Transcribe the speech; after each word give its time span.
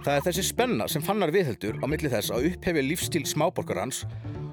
Það 0.00 0.14
er 0.16 0.22
þessi 0.24 0.42
spenna 0.48 0.86
sem 0.88 1.02
fannar 1.04 1.28
viðheldur 1.34 1.76
á 1.84 1.86
milli 1.90 2.08
þess 2.08 2.32
að 2.32 2.46
upphefja 2.48 2.84
lífstíl 2.86 3.26
smáborgarans 3.28 4.06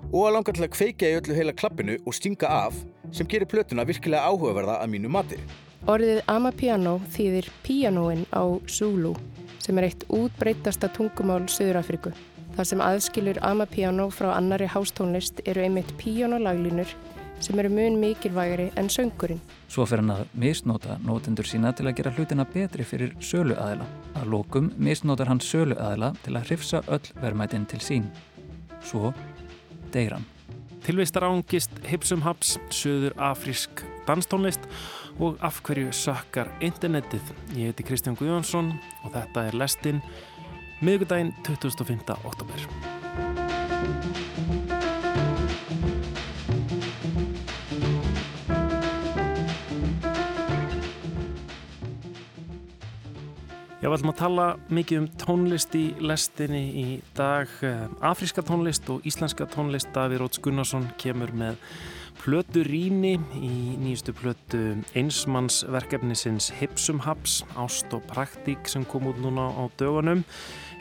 og 0.10 0.26
að 0.26 0.34
langa 0.36 0.54
til 0.58 0.66
að 0.66 0.74
kveika 0.74 1.08
í 1.08 1.16
öllu 1.22 1.38
heila 1.38 1.54
klappinu 1.56 1.96
og 2.04 2.16
stinga 2.18 2.50
af 2.52 2.76
sem 3.16 3.30
gerir 3.32 3.48
plötuna 3.48 3.86
virkilega 3.88 4.28
áhugaverða 4.28 4.76
að 4.82 4.92
mínu 4.92 5.12
mati. 5.14 5.40
Orðið 5.88 6.20
Amapiano 6.28 6.98
þýðir 7.16 7.48
píanóin 7.64 8.26
á 8.36 8.44
Zulu 8.68 9.14
sem 9.64 9.80
er 9.80 9.88
eitt 9.88 10.04
útbreytasta 10.12 10.90
tungumál 10.92 11.46
Suðurafriku. 11.48 12.12
Það 12.58 12.70
sem 12.74 12.84
aðskilur 12.84 13.40
Amapiano 13.48 14.10
frá 14.12 14.34
annari 14.34 14.68
hástónlist 14.68 15.40
eru 15.46 15.64
einmitt 15.64 15.96
píanolaglínur 16.02 16.92
sem 17.40 17.60
eru 17.60 17.70
mun 17.70 18.00
mikilvægari 18.02 18.72
en 18.80 18.90
söngurinn. 18.90 19.42
Svo 19.70 19.86
fer 19.86 20.02
hann 20.02 20.14
að 20.14 20.24
misnóta 20.38 20.98
nótendur 21.06 21.48
sína 21.48 21.74
til 21.76 21.88
að 21.88 21.98
gera 22.00 22.14
hlutina 22.16 22.46
betri 22.54 22.86
fyrir 22.88 23.14
sölu 23.20 23.58
aðila. 23.58 23.88
Að 24.16 24.32
lókum 24.34 24.72
misnótar 24.78 25.30
hann 25.32 25.44
sölu 25.44 25.78
aðila 25.78 26.14
til 26.24 26.36
að 26.38 26.50
hrifsa 26.52 26.82
öll 26.88 27.14
verðmætinn 27.22 27.68
til 27.70 27.82
sín. 27.84 28.10
Svo 28.84 29.14
deyr 29.94 30.18
hann. 30.18 30.28
Tilvistar 30.88 31.26
ángist 31.28 31.74
Hipsum 31.88 32.22
Haps, 32.24 32.56
söður 32.72 33.18
afrísk 33.20 33.84
danstónlist 34.08 34.64
og 35.20 35.40
af 35.44 35.60
hverju 35.66 35.92
sökkar 35.92 36.52
internetið. 36.64 37.34
Ég 37.58 37.74
heiti 37.74 37.88
Kristján 37.88 38.18
Guðjónsson 38.20 38.72
og 39.04 39.12
þetta 39.18 39.48
er 39.50 39.60
lestinn 39.66 40.04
miðugudaginn 40.80 41.34
2005. 41.44 42.16
oktober. 42.24 42.97
Já, 53.88 53.92
við 53.94 54.02
ætlum 54.02 54.12
að 54.12 54.18
tala 54.20 54.46
mikið 54.76 54.98
um 55.00 55.06
tónlist 55.16 55.76
í 55.80 55.82
lestinni 56.04 56.60
í 56.76 56.88
dag. 57.16 57.48
Afríska 58.04 58.44
tónlist 58.44 58.90
og 58.92 59.06
íslenska 59.08 59.46
tónlist. 59.48 59.88
Davíð 59.96 60.20
Róts 60.20 60.42
Gunnarsson 60.44 60.90
kemur 61.00 61.32
með 61.32 61.62
plötu 62.20 62.66
rýni 62.68 63.14
í 63.40 63.52
nýjustu 63.80 64.12
plötu 64.18 64.60
einsmannsverkefnisins 64.92 66.50
Hipsum 66.60 67.00
Haps, 67.06 67.46
Ást 67.56 67.96
og 67.96 68.04
Praktík 68.12 68.68
sem 68.68 68.84
kom 68.92 69.08
út 69.08 69.22
núna 69.24 69.46
á 69.56 69.72
dögunum. 69.80 70.26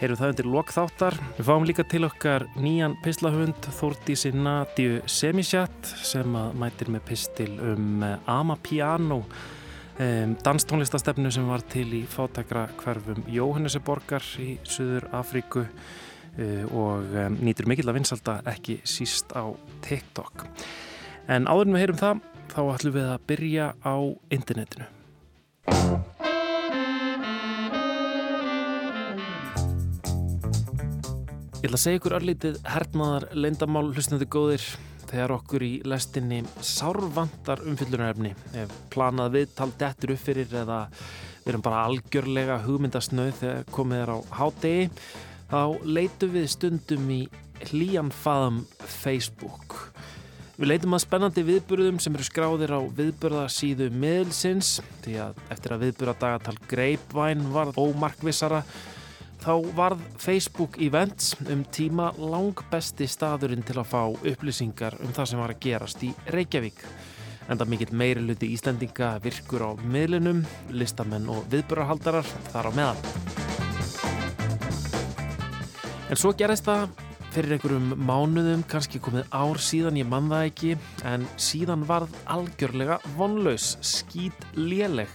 Heyrum 0.01 0.19
það 0.19 0.33
undir 0.33 0.49
lokþáttar. 0.57 1.19
Við 1.37 1.47
fáum 1.47 1.69
líka 1.71 1.85
til 1.87 2.09
okkar 2.09 2.49
nýjan 2.59 2.99
pislahund 3.07 3.71
Þórtísi 3.79 4.35
Nadju 4.35 5.05
Semisjat 5.07 5.95
sem 6.03 6.35
mætir 6.59 6.91
með 6.91 7.07
pistil 7.13 7.55
um 7.71 8.03
Amapiano 8.27 9.23
Um, 9.23 9.66
danstónlistastefnu 9.97 11.31
sem 11.33 11.47
var 11.49 11.63
til 11.73 11.87
í 11.97 12.03
fátakra 12.11 12.67
hverfum 12.83 13.23
Jóhanneseborgar 13.33 14.25
í 14.43 14.59
Suður 14.69 15.09
Afríku 15.17 15.63
uh, 15.65 16.65
og 16.77 17.17
nýtur 17.41 17.69
mikill 17.71 17.89
að 17.89 18.01
vinsalda 18.01 18.41
ekki 18.53 18.81
síst 18.85 19.33
á 19.33 19.49
TikTok. 19.87 20.45
En 21.33 21.49
áður 21.49 21.71
en 21.71 21.79
við 21.79 21.85
heyrum 21.87 22.03
það, 22.03 22.21
þá 22.53 22.61
ætlum 22.75 22.97
við 22.99 23.09
að 23.15 23.25
byrja 23.33 23.71
á 23.83 23.97
internetinu. 24.37 24.91
Ég 31.57 31.71
ætla 31.73 31.79
að 31.81 31.83
segja 31.83 31.99
ykkur 31.99 32.15
örlítið 32.21 32.59
hernaðar 32.69 33.25
leindamál 33.35 33.89
hlustnandi 33.89 34.29
góðir 34.31 34.63
þegar 35.17 35.33
okkur 35.39 35.65
í 35.65 35.71
lestinni 35.89 36.43
sárvandar 36.61 37.63
umfyllunarefni 37.65 38.35
ef 38.61 38.75
planað 38.93 39.39
viðtal 39.39 39.71
dettur 39.81 40.13
upp 40.13 40.21
fyrir 40.27 40.53
eða 40.61 40.83
við 40.91 41.53
erum 41.55 41.65
bara 41.65 41.85
algjörlega 41.89 42.59
hugmyndasnöð 42.67 43.33
þegar 43.41 43.71
komið 43.73 44.03
er 44.03 44.13
á 44.13 44.19
hádegi 44.37 44.91
þá 45.49 45.61
leitum 45.97 46.35
við 46.35 46.49
stundum 46.53 47.11
í 47.15 47.21
hlýjan 47.71 48.11
faðum 48.13 48.65
Facebook. 48.83 49.77
Við 50.57 50.71
leitum 50.71 50.97
að 50.97 51.05
spennandi 51.07 51.45
viðburðum 51.47 52.01
sem 52.03 52.15
eru 52.17 52.27
skráðir 52.27 52.75
á 52.77 52.81
viðburðasíðu 52.99 53.89
miðlsins 53.97 54.79
því 55.05 55.17
að 55.25 55.41
eftir 55.55 55.77
að 55.77 55.87
viðburðadagatal 55.87 56.57
Greipvæn 56.69 57.49
var 57.55 57.73
ómarkvissara 57.77 58.63
þá 59.47 59.77
varð 59.79 60.01
Facebook 60.19 60.75
Events 60.83 61.37
um 61.53 61.61
tíma 61.71 62.09
lang 62.19 62.59
besti 62.71 63.07
staðurinn 63.07 63.63
til 63.63 63.77
að 63.79 63.93
fá 63.93 64.01
upplýsingar 64.11 64.97
um 65.05 65.13
það 65.15 65.29
sem 65.31 65.39
var 65.39 65.53
að 65.55 65.61
gerast 65.63 66.03
í 66.03 66.11
Reykjavík. 66.35 66.83
Enda 67.47 67.67
mikill 67.71 67.95
meiri 67.95 68.25
luti 68.27 68.49
Íslandinga 68.57 69.13
virkur 69.23 69.63
á 69.63 69.71
miðlunum, 69.87 70.43
listamenn 70.75 71.31
og 71.31 71.47
viðburðarhaldarar 71.53 72.27
þar 72.51 72.71
á 72.71 72.73
meðal. 72.75 72.99
En 76.11 76.19
svo 76.19 76.35
gerist 76.35 76.67
það 76.67 76.89
fyrir 77.37 77.55
einhverjum 77.55 77.95
mánuðum, 78.03 78.67
kannski 78.67 78.99
komið 78.99 79.31
ár 79.31 79.63
síðan, 79.63 80.01
ég 80.01 80.11
man 80.11 80.31
það 80.33 80.51
ekki, 80.51 80.77
en 81.07 81.27
síðan 81.39 81.87
varð 81.87 82.19
algjörlega 82.35 82.99
vonlaus, 83.15 83.77
skýt 83.85 84.49
léleg. 84.59 85.13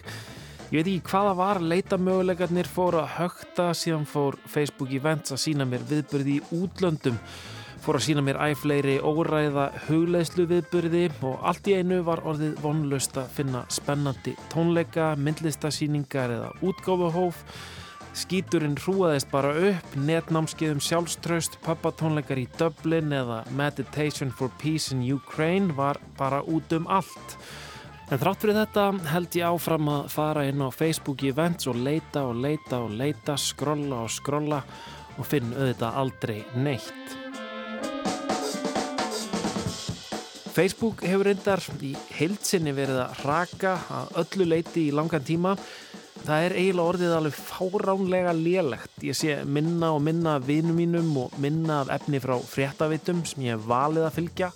Ég 0.72 0.86
veit 0.86 0.88
ekki 0.88 1.10
hvaða 1.12 1.32
var, 1.36 1.58
leitamöguleikarnir 1.68 2.68
fór 2.72 2.96
að 3.02 3.10
högta, 3.18 3.64
síðan 3.76 4.06
fór 4.08 4.38
Facebook 4.48 4.94
Events 4.96 5.34
að 5.36 5.42
sína 5.44 5.66
mér 5.68 5.82
viðbörði 5.90 6.36
í 6.38 6.44
útlöndum, 6.56 7.18
fór 7.84 7.98
að 8.00 8.06
sína 8.06 8.22
mér 8.24 8.38
æfleiri 8.40 8.94
óræða 9.04 9.66
hugleislu 9.90 10.46
viðbörði 10.48 11.02
og 11.28 11.44
allt 11.50 11.68
í 11.68 11.76
einu 11.76 11.98
var 12.08 12.22
orðið 12.24 12.62
vonlaust 12.64 13.20
að 13.20 13.34
finna 13.36 13.66
spennandi 13.68 14.32
tónleika, 14.54 15.10
myndlistasýningar 15.20 16.32
eða 16.38 16.54
útgáfuhóf. 16.64 17.42
Skíturinn 18.22 18.78
hrúaðist 18.80 19.28
bara 19.34 19.52
upp, 19.74 19.98
netnámskeiðum 20.08 20.80
sjálfströst, 20.88 21.58
pappatónleikar 21.68 22.40
í 22.40 22.48
Dublin 22.56 23.12
eða 23.20 23.42
Meditation 23.60 24.32
for 24.32 24.48
Peace 24.64 24.96
in 24.96 25.04
Ukraine 25.04 25.76
var 25.76 26.00
bara 26.16 26.40
út 26.48 26.72
um 26.80 26.88
allt. 26.88 27.36
En 28.12 28.20
þrátt 28.20 28.42
fyrir 28.44 28.58
þetta 28.58 28.86
held 29.08 29.36
ég 29.40 29.48
áfram 29.48 29.88
að 29.88 30.08
fara 30.12 30.42
inn 30.44 30.60
á 30.60 30.68
Facebook 30.76 31.22
events 31.24 31.70
og 31.72 31.78
leita 31.80 32.26
og 32.28 32.42
leita 32.44 32.82
og 32.84 32.92
leita, 33.00 33.38
skrolla 33.40 34.02
og 34.04 34.12
skrolla 34.12 34.58
og 35.16 35.30
finn 35.32 35.54
auðvitað 35.56 36.00
aldrei 36.02 36.42
neitt. 36.60 37.16
Facebook 40.52 41.06
hefur 41.08 41.30
reyndar 41.30 41.64
í 41.80 41.94
heilsinni 42.18 42.76
verið 42.76 43.00
að 43.06 43.24
raka 43.30 43.78
að 44.02 44.14
öllu 44.26 44.52
leiti 44.58 44.90
í 44.90 44.92
langan 44.92 45.24
tíma. 45.24 45.56
Það 46.26 46.50
er 46.50 46.60
eiginlega 46.60 46.92
orðið 46.92 47.16
alveg 47.16 47.42
fáránlega 47.48 48.36
lélegt. 48.36 48.94
Ég 49.08 49.16
sé 49.16 49.40
minna 49.48 49.96
og 49.96 50.04
minna 50.04 50.36
af 50.36 50.52
vinum 50.52 50.76
mínum 50.84 51.16
og 51.24 51.40
minna 51.40 51.86
af 51.86 51.96
efni 51.96 52.20
frá 52.20 52.36
fréttavitum 52.44 53.24
sem 53.24 53.48
ég 53.48 53.56
hef 53.56 53.70
valið 53.72 54.12
að 54.12 54.18
fylgja. 54.20 54.56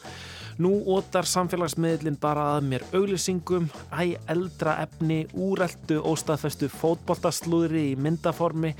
Nú 0.55 0.69
ótar 0.87 1.27
samfélagsmiðlinn 1.27 2.15
bara 2.15 2.45
að 2.55 2.67
mér 2.69 2.83
auglýsingum, 2.95 3.65
æg 3.91 4.13
eldra 4.31 4.77
efni, 4.85 5.25
úreldu 5.35 5.97
óstaðfestu 5.99 6.69
fótboltaslúðri 6.71 7.89
í 7.89 7.97
myndaformi 7.99 8.71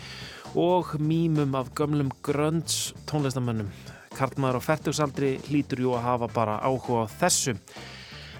og 0.56 0.94
mýmum 1.03 1.58
af 1.59 1.74
gömlum 1.75 2.13
grönns 2.24 2.94
tónlistamönnum. 3.12 3.68
Karlmaður 4.16 4.62
á 4.63 4.68
færtugsaldri 4.69 5.34
hlýtur 5.50 5.84
jú 5.84 5.97
að 5.97 6.06
hafa 6.08 6.30
bara 6.31 6.56
áhuga 6.63 7.03
á 7.03 7.13
þessu. 7.19 7.58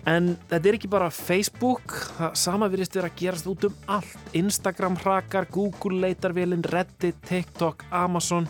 En 0.08 0.38
þetta 0.48 0.70
er 0.70 0.78
ekki 0.78 0.92
bara 0.96 1.12
Facebook, 1.12 1.92
það 2.16 2.40
sama 2.40 2.70
virðist 2.72 2.96
vera 2.96 3.10
að 3.12 3.20
gerast 3.20 3.50
út 3.52 3.68
um 3.68 3.76
allt. 3.98 4.32
Instagram 4.38 4.96
hrakar, 5.02 5.50
Google 5.52 6.00
leitarvélinn, 6.06 6.64
Reddit, 6.72 7.20
TikTok, 7.28 7.84
Amazon 7.92 8.48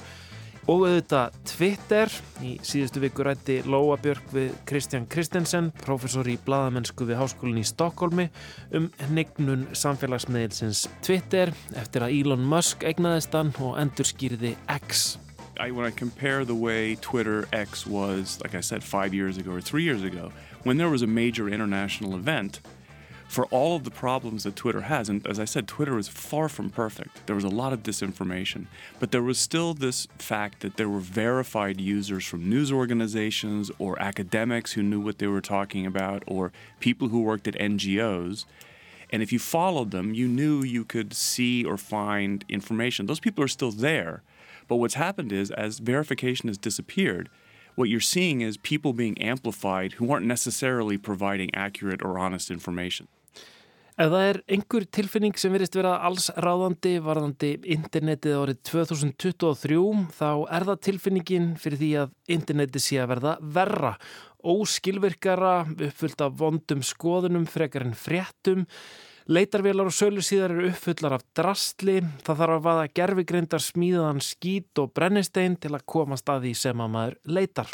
og 0.66 0.86
auðvitað 0.86 1.36
Twitter. 1.50 2.14
Í 2.46 2.56
síðustu 2.66 3.02
viku 3.04 3.26
rætti 3.26 3.58
Lóa 3.70 3.98
Björk 4.02 4.32
við 4.34 4.54
Kristján 4.70 5.08
Kristensen, 5.10 5.72
professor 5.84 6.28
í 6.30 6.38
bladamennsku 6.46 7.08
við 7.08 7.20
Háskólinni 7.22 7.66
í 7.66 7.70
Stokkólmi 7.70 8.30
um 8.76 8.90
hnignun 9.10 9.68
samfélagsmiðilsins 9.78 10.86
Twitter 11.06 11.54
eftir 11.78 12.06
að 12.06 12.18
Elon 12.20 12.46
Musk 12.50 12.86
egnaðist 12.88 13.36
hann 13.38 13.54
og 13.62 13.78
endur 13.82 14.10
skýriði 14.10 14.56
X. 14.80 15.16
I, 15.58 15.72
when 15.72 15.86
I 15.86 15.92
compare 15.92 16.44
the 16.44 16.56
way 16.56 16.96
Twitter 16.96 17.48
X 17.54 17.88
was, 17.88 18.40
like 18.44 18.56
I 18.56 18.62
said, 18.62 18.84
five 18.84 19.14
years 19.14 19.38
ago 19.38 19.52
or 19.52 19.62
three 19.62 19.84
years 19.84 20.04
ago, 20.04 20.32
when 20.64 20.78
there 20.78 20.90
was 20.90 21.02
a 21.02 21.08
major 21.08 21.48
international 21.48 22.16
event, 22.16 22.60
for 23.28 23.46
all 23.48 23.76
of 23.76 23.84
the 23.84 23.92
problems 23.92 24.44
that 24.44 24.56
Twitter 24.56 24.82
has, 24.82 25.10
and 25.10 25.26
as 25.28 25.40
I 25.40 25.46
said, 25.46 25.68
Twitter 25.68 25.98
is 25.98 26.08
far 26.08 26.48
from 26.48 26.70
perfect. 26.70 27.26
There 27.26 27.36
was 27.36 27.44
a 27.44 27.50
lot 27.50 27.74
of 27.74 27.84
disinformation, 27.84 28.68
but 29.00 29.12
there 29.12 29.24
was 29.24 29.40
still 29.40 29.74
this 29.74 30.08
fact 30.20 30.62
that 30.62 30.78
there 30.78 30.90
were 30.90 31.00
verified 31.00 31.82
users 31.82 32.26
from 32.26 32.50
news 32.50 32.72
organizations 32.72 33.72
or 33.80 34.02
academics 34.02 34.74
who 34.74 34.84
knew 34.84 35.02
what 35.02 35.18
they 35.18 35.28
were 35.28 35.42
talking 35.42 35.86
about 35.86 36.24
or 36.28 36.52
people 36.80 37.10
who 37.10 37.22
worked 37.22 37.48
at 37.48 37.56
NGOs. 37.56 38.46
And 39.12 39.22
if 39.22 39.32
you 39.32 39.40
followed 39.40 39.92
them, 39.92 40.14
you 40.14 40.28
knew 40.28 40.64
you 40.64 40.86
could 40.86 41.14
see 41.14 41.64
or 41.64 41.78
find 41.78 42.46
information. 42.48 43.06
Those 43.06 43.20
people 43.20 43.44
are 43.44 43.50
still 43.50 43.72
there. 43.72 44.24
But 44.68 44.78
what's 44.78 44.96
happened 44.96 45.32
is, 45.32 45.52
as 45.52 45.80
verification 45.80 46.48
has 46.48 46.58
disappeared, 46.58 47.30
what 47.76 47.90
you're 47.90 48.00
seeing 48.00 48.42
is 48.42 48.58
people 48.58 48.94
being 48.94 49.22
amplified 49.22 49.94
who 49.94 50.10
aren't 50.12 50.26
necessarily 50.26 50.98
providing 50.98 51.54
accurate 51.54 52.04
or 52.04 52.18
honest 52.18 52.50
information. 52.50 53.08
Ef 53.96 54.10
það 54.12 54.26
er 54.28 54.38
einhver 54.52 54.84
tilfinning 54.92 55.38
sem 55.40 55.54
verist 55.56 55.76
vera 55.78 55.94
alls 56.04 56.26
ráðandi 56.44 56.98
varðandi 57.00 57.54
internetið 57.78 58.34
árið 58.42 58.58
2023 58.68 59.78
þá 60.18 60.32
er 60.52 60.66
það 60.68 60.82
tilfinningin 60.90 61.46
fyrir 61.62 61.80
því 61.80 61.92
að 62.02 62.12
internetið 62.36 62.84
sé 62.84 62.98
að 63.00 63.14
verða 63.14 63.38
verra, 63.56 63.94
óskilvirkara, 64.44 65.54
uppfyllt 65.88 66.24
af 66.28 66.36
vondum 66.42 66.84
skoðunum 66.84 67.48
frekar 67.48 67.88
en 67.88 67.96
fréttum, 67.96 68.66
leitarvélar 69.32 69.88
og 69.88 69.96
sölu 69.96 70.20
síðar 70.20 70.58
eru 70.58 70.74
uppfullar 70.74 71.16
af 71.16 71.24
drastli, 71.40 72.02
það 72.28 72.42
þarf 72.42 72.58
að 72.58 72.66
vaða 72.68 72.90
gerfigreindar 73.00 73.64
smíðan 73.64 74.20
skít 74.20 74.84
og 74.84 74.92
brennistein 74.92 75.56
til 75.56 75.72
að 75.72 75.88
komast 75.88 76.28
að 76.28 76.50
því 76.50 76.54
sem 76.66 76.84
að 76.84 76.92
maður 76.98 77.16
leitar. 77.32 77.72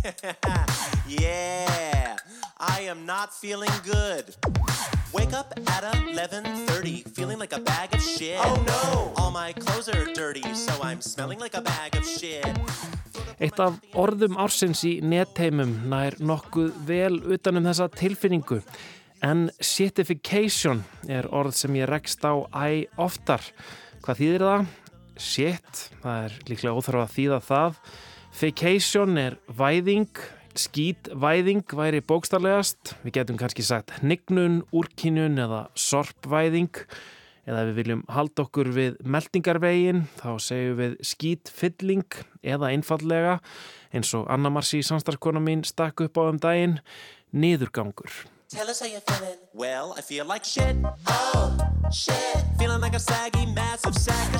Yeah, 1.08 2.16
I 2.58 2.80
am 2.88 3.04
not 3.04 3.34
feeling 3.34 3.72
good. 3.84 4.34
Wake 5.12 5.32
up 5.32 5.52
at 5.66 5.82
11:30, 5.82 7.04
feeling 7.14 7.38
like 7.38 7.52
a 7.52 7.60
bag 7.60 7.92
of 7.94 8.00
shit. 8.00 8.38
Oh 8.38 8.56
no! 8.66 9.12
All 9.16 9.30
my 9.30 9.52
clothes 9.52 9.88
are 9.88 10.06
dirty, 10.14 10.54
so 10.54 10.72
I'm 10.82 11.00
smelling 11.00 11.40
like 11.40 11.54
a 11.54 11.60
bag 11.60 11.96
of 11.96 12.06
shit. 12.06 12.46
Eitt 13.40 13.58
af 13.60 13.80
orðum 13.96 14.38
ársins 14.38 14.84
í 14.86 15.00
netheimum 15.02 15.72
nær 15.90 16.16
nokkuð 16.20 16.76
vel 16.86 17.20
utanum 17.34 17.66
þessa 17.68 17.88
tilfinningu. 17.90 18.60
En 19.24 19.50
shitification 19.60 20.84
er 21.08 21.28
orð 21.28 21.56
sem 21.58 21.74
ég 21.76 21.90
rekst 21.90 22.24
á 22.24 22.40
æ 22.54 22.86
oftar. 22.96 23.42
Hvað 24.04 24.22
þýðir 24.22 24.46
það? 24.46 24.70
Shit, 25.20 25.88
það 26.00 26.24
er 26.24 26.38
líklega 26.48 26.76
óþarf 26.78 27.04
að 27.04 27.14
þýða 27.18 27.40
það. 27.50 27.82
Vacation 28.40 29.18
er 29.20 29.34
væðing, 29.52 30.16
skítvæðing 30.56 31.74
væri 31.76 31.98
bókstarlegast. 32.00 32.94
Við 33.04 33.18
getum 33.18 33.36
kannski 33.36 33.60
sagt 33.60 33.92
hnignun, 33.98 34.62
úrkinnun 34.72 35.36
eða 35.44 35.66
sorpvæðing. 35.76 36.72
Eða 37.44 37.66
við 37.68 37.76
viljum 37.82 38.06
halda 38.08 38.46
okkur 38.46 38.70
við 38.72 38.96
meldingarvegin, 39.04 40.06
þá 40.22 40.40
segjum 40.40 40.80
við 40.80 40.96
skítfylling 41.04 42.18
eða 42.40 42.72
einfallega, 42.72 43.36
eins 43.92 44.14
og 44.16 44.24
Anna 44.32 44.48
Marci, 44.48 44.80
samstarfskona 44.88 45.42
mín, 45.44 45.60
stakk 45.68 46.00
upp 46.06 46.16
á 46.16 46.32
um 46.32 46.40
daginn, 46.40 46.78
niðurgangur. 47.36 48.22
Tell 48.48 48.70
us 48.72 48.80
how 48.80 48.88
you're 48.88 49.04
feeling. 49.04 49.36
Well, 49.52 49.94
I 49.98 50.00
feel 50.00 50.24
like 50.24 50.44
shit. 50.44 50.76
Oh, 51.06 51.58
shit. 51.92 52.40
Feeling 52.58 52.80
like 52.80 52.96
a 52.96 53.00
saggy, 53.00 53.44
massive 53.52 53.94
sack 53.94 54.34
of 54.34 54.39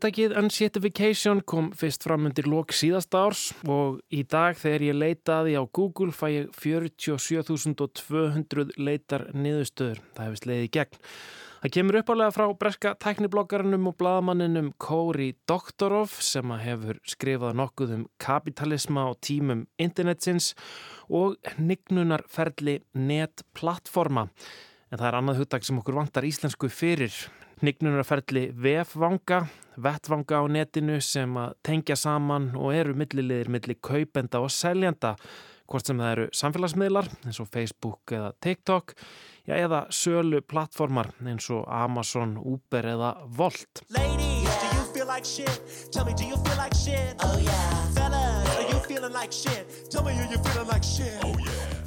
Shit. 0.00 0.08
Hugtakið 0.10 0.32
Unshitification 0.40 1.42
kom 1.44 1.66
fyrst 1.76 2.00
fram 2.06 2.24
undir 2.24 2.46
lok 2.48 2.72
síðasta 2.72 3.26
árs 3.26 3.52
og 3.68 4.00
í 4.08 4.24
dag 4.24 4.56
þegar 4.56 4.80
ég 4.86 4.94
leitaði 4.96 5.58
á 5.60 5.62
Google 5.68 6.10
fæ 6.10 6.30
ég 6.32 6.48
47.200 6.56 8.70
leitar 8.78 9.30
niðurstöður. 9.34 10.00
Það 10.16 10.26
hefist 10.26 10.46
leiði 10.46 10.68
gegn. 10.72 10.96
Það 11.60 11.70
kemur 11.74 11.98
uppalega 12.00 12.30
frá 12.32 12.48
breska 12.56 12.94
teknibloggarinum 12.96 13.88
og 13.90 13.96
bladamanninum 14.00 14.72
Kóri 14.80 15.36
Doktorov 15.46 16.08
sem 16.24 16.50
hefur 16.62 16.96
skrifað 17.04 17.52
nokkuð 17.60 17.92
um 17.98 18.08
kapitalisma 18.16 19.04
og 19.10 19.20
tímum 19.20 19.66
internetsins 19.76 20.54
og 21.10 21.36
nignunarferli 21.58 22.80
netplattforma. 22.96 24.30
En 24.90 24.96
það 24.96 25.08
er 25.10 25.14
annað 25.20 25.38
hugtak 25.44 25.62
sem 25.68 25.76
okkur 25.76 26.00
vantar 26.00 26.24
íslensku 26.24 26.72
fyrir. 26.72 27.12
Nignunarferli 27.60 28.50
vefvanga, 28.56 29.42
vettvanga 29.76 30.38
á 30.40 30.44
netinu 30.48 30.96
sem 31.04 31.34
að 31.36 31.58
tengja 31.66 31.96
saman 31.96 32.54
og 32.56 32.72
eru 32.72 32.94
millilegir 32.96 33.50
milli 33.52 33.76
kaupenda 33.76 34.40
og 34.40 34.48
seljenda 34.54 35.16
hvort 35.68 35.86
sem 35.86 36.00
það 36.00 36.12
eru 36.14 36.24
samfélagsmiðlar 36.40 37.10
eins 37.26 37.40
og 37.42 37.50
Facebook 37.52 38.14
eða 38.16 38.32
TikTok 38.40 38.94
já, 39.44 39.54
eða 39.60 39.82
sölu 39.92 40.40
plattformar 40.40 41.12
eins 41.20 41.50
og 41.52 41.68
Amazon, 41.68 42.38
Uber 42.40 42.88
eða 42.94 43.12
Volt. 43.28 43.84
Ladies, 43.92 44.56
do 44.62 44.72
you 44.78 44.86
feel 44.94 45.06
like 45.06 45.28
shit? 45.28 45.60
Tell 45.92 46.08
me, 46.08 46.16
do 46.16 46.24
you 46.24 46.40
feel 46.40 46.56
like 46.56 46.74
shit? 46.74 47.12
Oh 47.20 47.36
yeah. 47.44 47.84
Fellas, 47.92 48.56
are 48.56 48.68
you 48.72 48.80
feeling 48.88 49.12
like 49.12 49.32
shit? 49.32 49.90
Tell 49.90 50.02
me, 50.02 50.16
are 50.16 50.32
you 50.32 50.40
feeling 50.40 50.68
like 50.72 50.82
shit? 50.82 51.20
Oh 51.22 51.36
yeah. 51.36 51.80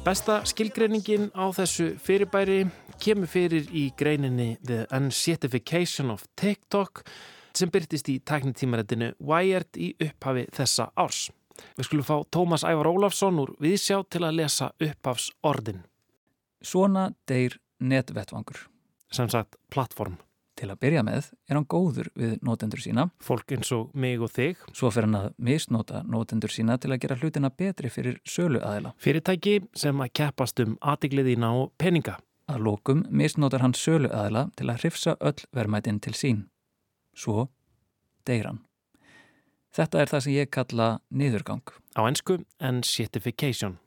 Besta 0.00 0.38
skilgreiningin 0.48 1.28
á 1.36 1.44
þessu 1.52 1.90
fyrirbæri 2.00 2.62
kemur 3.00 3.30
fyrir 3.30 3.68
í 3.72 3.88
greininni 3.96 4.54
The 4.66 4.84
Unshitification 4.92 6.10
of 6.12 6.26
TikTok 6.36 7.02
sem 7.56 7.70
byrtist 7.72 8.08
í 8.12 8.18
tæknitímarættinu 8.28 9.14
Wired 9.18 9.78
í 9.80 9.94
upphafi 10.04 10.46
þessa 10.54 10.90
árs. 11.00 11.28
Við 11.76 11.88
skulum 11.88 12.06
fá 12.06 12.16
Tómas 12.32 12.64
Ævar 12.64 12.90
Ólafsson 12.90 13.40
úr 13.42 13.54
viðsjá 13.60 14.02
til 14.12 14.24
að 14.26 14.40
lesa 14.42 14.70
upphafs 14.80 15.30
orðin. 15.46 15.82
Svona 16.60 17.10
deyr 17.28 17.56
netvettvangur. 17.80 18.66
Sem 19.10 19.32
sagt, 19.32 19.56
plattform. 19.72 20.20
Til 20.60 20.68
að 20.68 20.80
byrja 20.84 21.02
með 21.06 21.30
er 21.48 21.56
hann 21.56 21.68
góður 21.72 22.10
við 22.20 22.34
nótendur 22.44 22.82
sína. 22.84 23.08
Fólk 23.24 23.54
eins 23.56 23.70
og 23.72 23.94
mig 23.96 24.20
og 24.20 24.32
þig. 24.34 24.60
Svo 24.76 24.90
fer 24.92 25.08
hann 25.08 25.16
að 25.16 25.30
misnóta 25.40 26.04
nótendur 26.04 26.52
sína 26.52 26.76
til 26.76 26.92
að 26.92 27.00
gera 27.06 27.16
hlutina 27.16 27.48
betri 27.48 27.88
fyrir 27.92 28.20
sölu 28.28 28.60
aðila. 28.60 28.92
Fyrirtæki 29.00 29.62
sem 29.72 30.04
að 30.04 30.12
keppast 30.20 30.60
um 30.60 30.76
aðigliðina 30.84 31.54
og 31.62 31.72
peninga. 31.80 32.18
Að 32.50 32.64
lókum 32.66 33.04
misnótar 33.14 33.62
hann 33.62 33.76
sölu 33.78 34.08
aðila 34.10 34.48
til 34.58 34.66
að 34.72 34.80
hrifsa 34.82 35.14
öll 35.22 35.38
verðmætin 35.54 36.00
til 36.02 36.14
sín. 36.18 36.40
Svo 37.14 37.46
deyr 38.26 38.48
hann. 38.48 38.64
Þetta 39.70 40.00
er 40.02 40.10
það 40.10 40.24
sem 40.24 40.34
ég 40.34 40.50
kalla 40.50 40.88
niðurgang. 41.14 41.62
Á 41.94 42.00
ennsku 42.08 42.40
en 42.58 42.82
shitification. 42.82 43.78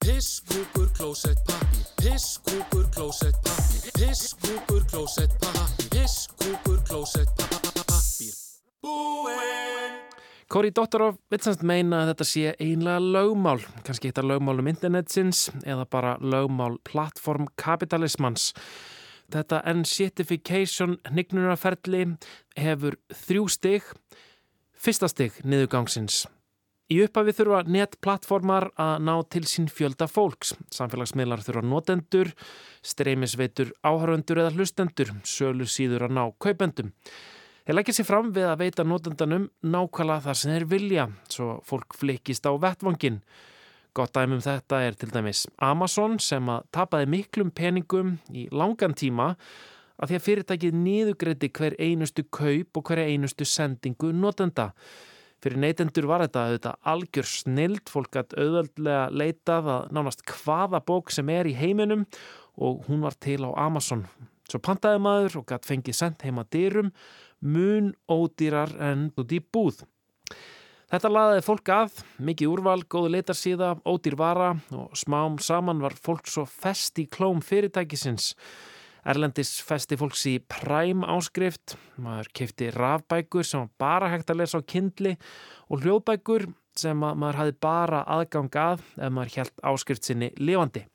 Piss, 0.00 0.40
kúkur, 0.48 0.88
klósett, 0.96 1.40
pappi 1.44 1.84
Piss, 2.00 2.38
kúkur, 2.46 2.86
klósett, 2.94 3.36
pappi 3.44 3.92
Piss, 3.92 4.32
kúkur, 4.40 4.84
klósett, 4.88 5.34
pappi 5.42 5.88
Piss, 5.92 6.28
kúkur, 6.38 6.80
klósett, 6.88 7.28
pappi 7.36 8.30
Búinn 8.80 10.07
Kori 10.48 10.70
Dottorov 10.72 11.18
vil 11.28 11.42
semst 11.44 11.60
meina 11.60 11.98
að 12.00 12.10
þetta 12.14 12.24
sé 12.24 12.52
einlega 12.56 13.02
lögmál, 13.04 13.58
kannski 13.84 14.08
eitt 14.08 14.20
af 14.22 14.24
lögmálum 14.24 14.70
internetsins 14.70 15.42
eða 15.60 15.84
bara 15.92 16.14
lögmál 16.24 16.78
plattformkapitalismans. 16.88 18.54
Þetta 19.28 19.60
N-shitification 19.74 20.96
hnignunarferli 21.10 22.06
hefur 22.56 22.96
þrjú 23.26 23.44
stig, 23.52 23.92
fyrsta 24.72 25.12
stig 25.12 25.36
niðurgangsins. 25.44 26.22
Í 26.88 27.02
upphafi 27.04 27.36
þurfa 27.36 27.66
netplattformar 27.68 28.70
að 28.80 28.94
ná 29.04 29.14
til 29.28 29.44
sín 29.44 29.68
fjölda 29.68 30.08
fólks. 30.08 30.54
Samfélagsmiðlar 30.72 31.44
þurfa 31.44 31.68
notendur, 31.68 32.32
streymisveitur 32.80 33.76
áhöröndur 33.84 34.40
eða 34.40 34.56
hlustendur, 34.56 35.12
sölu 35.28 35.68
síður 35.68 36.08
að 36.08 36.16
ná 36.16 36.24
kaupendum. 36.40 36.94
Þeir 37.68 37.76
leggja 37.76 37.92
sér 37.98 38.06
fram 38.08 38.28
við 38.32 38.46
að 38.48 38.60
veita 38.62 38.84
notendanum 38.88 39.42
nákvæmlega 39.60 40.24
þar 40.24 40.36
sem 40.40 40.52
þeir 40.54 40.64
vilja, 40.70 41.02
svo 41.28 41.48
fólk 41.68 41.92
flikist 42.00 42.46
á 42.48 42.56
vettvangin. 42.56 43.18
Gott 43.92 44.14
dæmum 44.16 44.40
þetta 44.40 44.78
er 44.86 44.96
til 44.96 45.10
dæmis 45.12 45.42
Amazon 45.60 46.14
sem 46.16 46.48
að 46.48 46.62
tapaði 46.72 47.10
miklum 47.12 47.50
peningum 47.52 48.14
í 48.32 48.46
langan 48.56 48.96
tíma 48.96 49.26
að 50.00 50.14
því 50.14 50.16
að 50.16 50.24
fyrirtækið 50.28 50.80
nýðugreiti 50.86 51.52
hver 51.60 51.76
einustu 51.76 52.24
kaup 52.38 52.80
og 52.80 52.88
hver 52.88 53.02
einustu 53.04 53.44
sendingu 53.44 54.14
notenda. 54.16 54.70
Fyrir 55.44 55.60
neytendur 55.60 56.08
var 56.08 56.24
þetta 56.24 56.46
auðvitað 56.46 56.90
algjör 56.94 57.30
snild, 57.34 57.84
fólk 57.92 58.16
gætt 58.16 58.32
auðvöldlega 58.32 59.04
leitað 59.12 59.72
að 59.74 59.92
nánast 59.92 60.24
hvaða 60.24 60.80
bók 60.88 61.12
sem 61.12 61.36
er 61.36 61.52
í 61.52 61.56
heiminum 61.60 62.08
og 62.56 62.88
hún 62.88 63.04
var 63.04 63.20
til 63.20 63.42
á 63.44 63.52
Amazon. 63.68 64.08
Svo 64.48 64.56
pantaði 64.64 65.04
maður 65.04 65.42
og 65.42 65.50
gætt 65.50 65.68
fengið 65.68 65.96
sendt 65.98 66.24
heima 66.24 66.48
dyrum, 66.48 66.94
mun 67.40 67.92
ódýrar 68.10 68.74
en 68.82 69.08
út 69.18 69.34
í 69.34 69.40
búð. 69.42 69.84
Þetta 70.88 71.10
laðiði 71.12 71.44
fólk 71.44 71.70
að, 71.74 71.98
mikið 72.24 72.48
úrval, 72.48 72.78
góðu 72.88 73.12
leitarsíða, 73.12 73.74
ódýr 73.84 74.16
vara 74.16 74.54
og 74.72 74.94
smám 74.96 75.36
saman 75.44 75.82
var 75.84 75.92
fólk 76.00 76.30
svo 76.30 76.46
fest 76.48 76.96
í 77.02 77.04
klóm 77.12 77.42
fyrirtækisins. 77.44 78.32
Erlendis 79.08 79.52
festi 79.64 79.98
fólks 80.00 80.24
í 80.28 80.38
præm 80.40 81.04
áskrift, 81.04 81.76
maður 82.00 82.32
kefti 82.40 82.70
rafbækur 82.74 83.46
sem 83.46 83.68
bara 83.80 84.08
hægt 84.12 84.32
að 84.32 84.40
lesa 84.42 84.60
á 84.60 84.68
kindli 84.68 85.14
og 85.68 85.84
hljóðbækur 85.84 86.48
sem 86.78 86.96
maður 86.96 87.42
hafi 87.42 87.54
bara 87.60 88.02
aðgang 88.08 88.56
að 88.56 88.82
ef 88.96 89.12
maður 89.12 89.36
helt 89.36 89.64
áskrift 89.70 90.08
sinni 90.08 90.32
lifandi. 90.40 90.86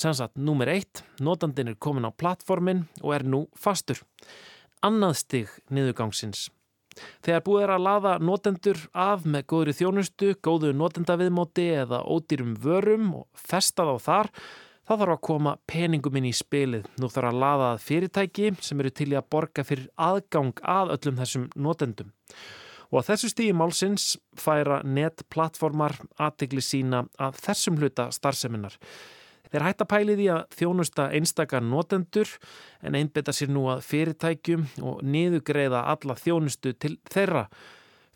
Sannsagt, 0.00 0.36
númer 0.36 0.68
eitt, 0.72 1.04
notandin 1.24 1.72
er 1.72 1.78
komin 1.80 2.08
á 2.08 2.12
plattformin 2.12 2.86
og 3.02 3.14
er 3.16 3.24
nú 3.24 3.46
fastur. 3.56 4.00
Annað 4.84 5.16
stig 5.22 5.56
niðurgangsins. 5.70 6.50
Þegar 7.24 7.42
búið 7.44 7.64
er 7.64 7.72
að 7.74 7.84
laða 7.84 8.12
notendur 8.24 8.78
af 8.96 9.26
með 9.28 9.48
góðri 9.52 9.74
þjónustu, 9.76 10.30
góðu 10.40 10.72
notendaviðmóti 10.76 11.66
eða 11.84 12.00
ódýrum 12.08 12.54
vörum 12.60 13.10
og 13.20 13.26
festa 13.36 13.84
þá 13.84 13.96
þar, 14.06 14.32
Þá 14.86 14.92
þarf 15.00 15.12
að 15.16 15.24
koma 15.26 15.52
peningum 15.66 16.16
inn 16.20 16.28
í 16.28 16.36
spilið. 16.36 16.84
Nú 17.02 17.08
þarf 17.10 17.32
að 17.32 17.40
laða 17.42 17.70
að 17.72 17.80
fyrirtæki 17.82 18.52
sem 18.62 18.82
eru 18.82 18.92
til 18.94 19.08
í 19.10 19.16
að 19.18 19.26
borga 19.34 19.64
fyrir 19.66 19.88
aðgang 19.98 20.60
að 20.62 20.92
öllum 20.94 21.18
þessum 21.18 21.48
notendum. 21.58 22.12
Og 22.92 23.00
að 23.00 23.08
þessu 23.08 23.30
stíði 23.32 23.56
málsins 23.58 24.04
færa 24.38 24.78
netplattformar 24.86 25.96
aðtegli 26.22 26.62
sína 26.62 27.02
að 27.18 27.40
þessum 27.48 27.80
hluta 27.80 28.12
starfseminnar. 28.14 28.78
Þeir 29.56 29.64
hætta 29.64 29.84
pælið 29.88 30.18
í 30.20 30.24
að 30.28 30.42
þjónusta 30.52 31.04
einstakar 31.16 31.62
notendur 31.64 32.28
en 32.84 32.98
einbeta 32.98 33.32
sér 33.32 33.48
nú 33.48 33.62
að 33.72 33.86
fyrirtækjum 33.88 34.66
og 34.84 34.98
niðugreiða 35.00 35.80
alla 35.94 36.16
þjónustu 36.20 36.74
til 36.76 36.98
þeirra. 37.08 37.46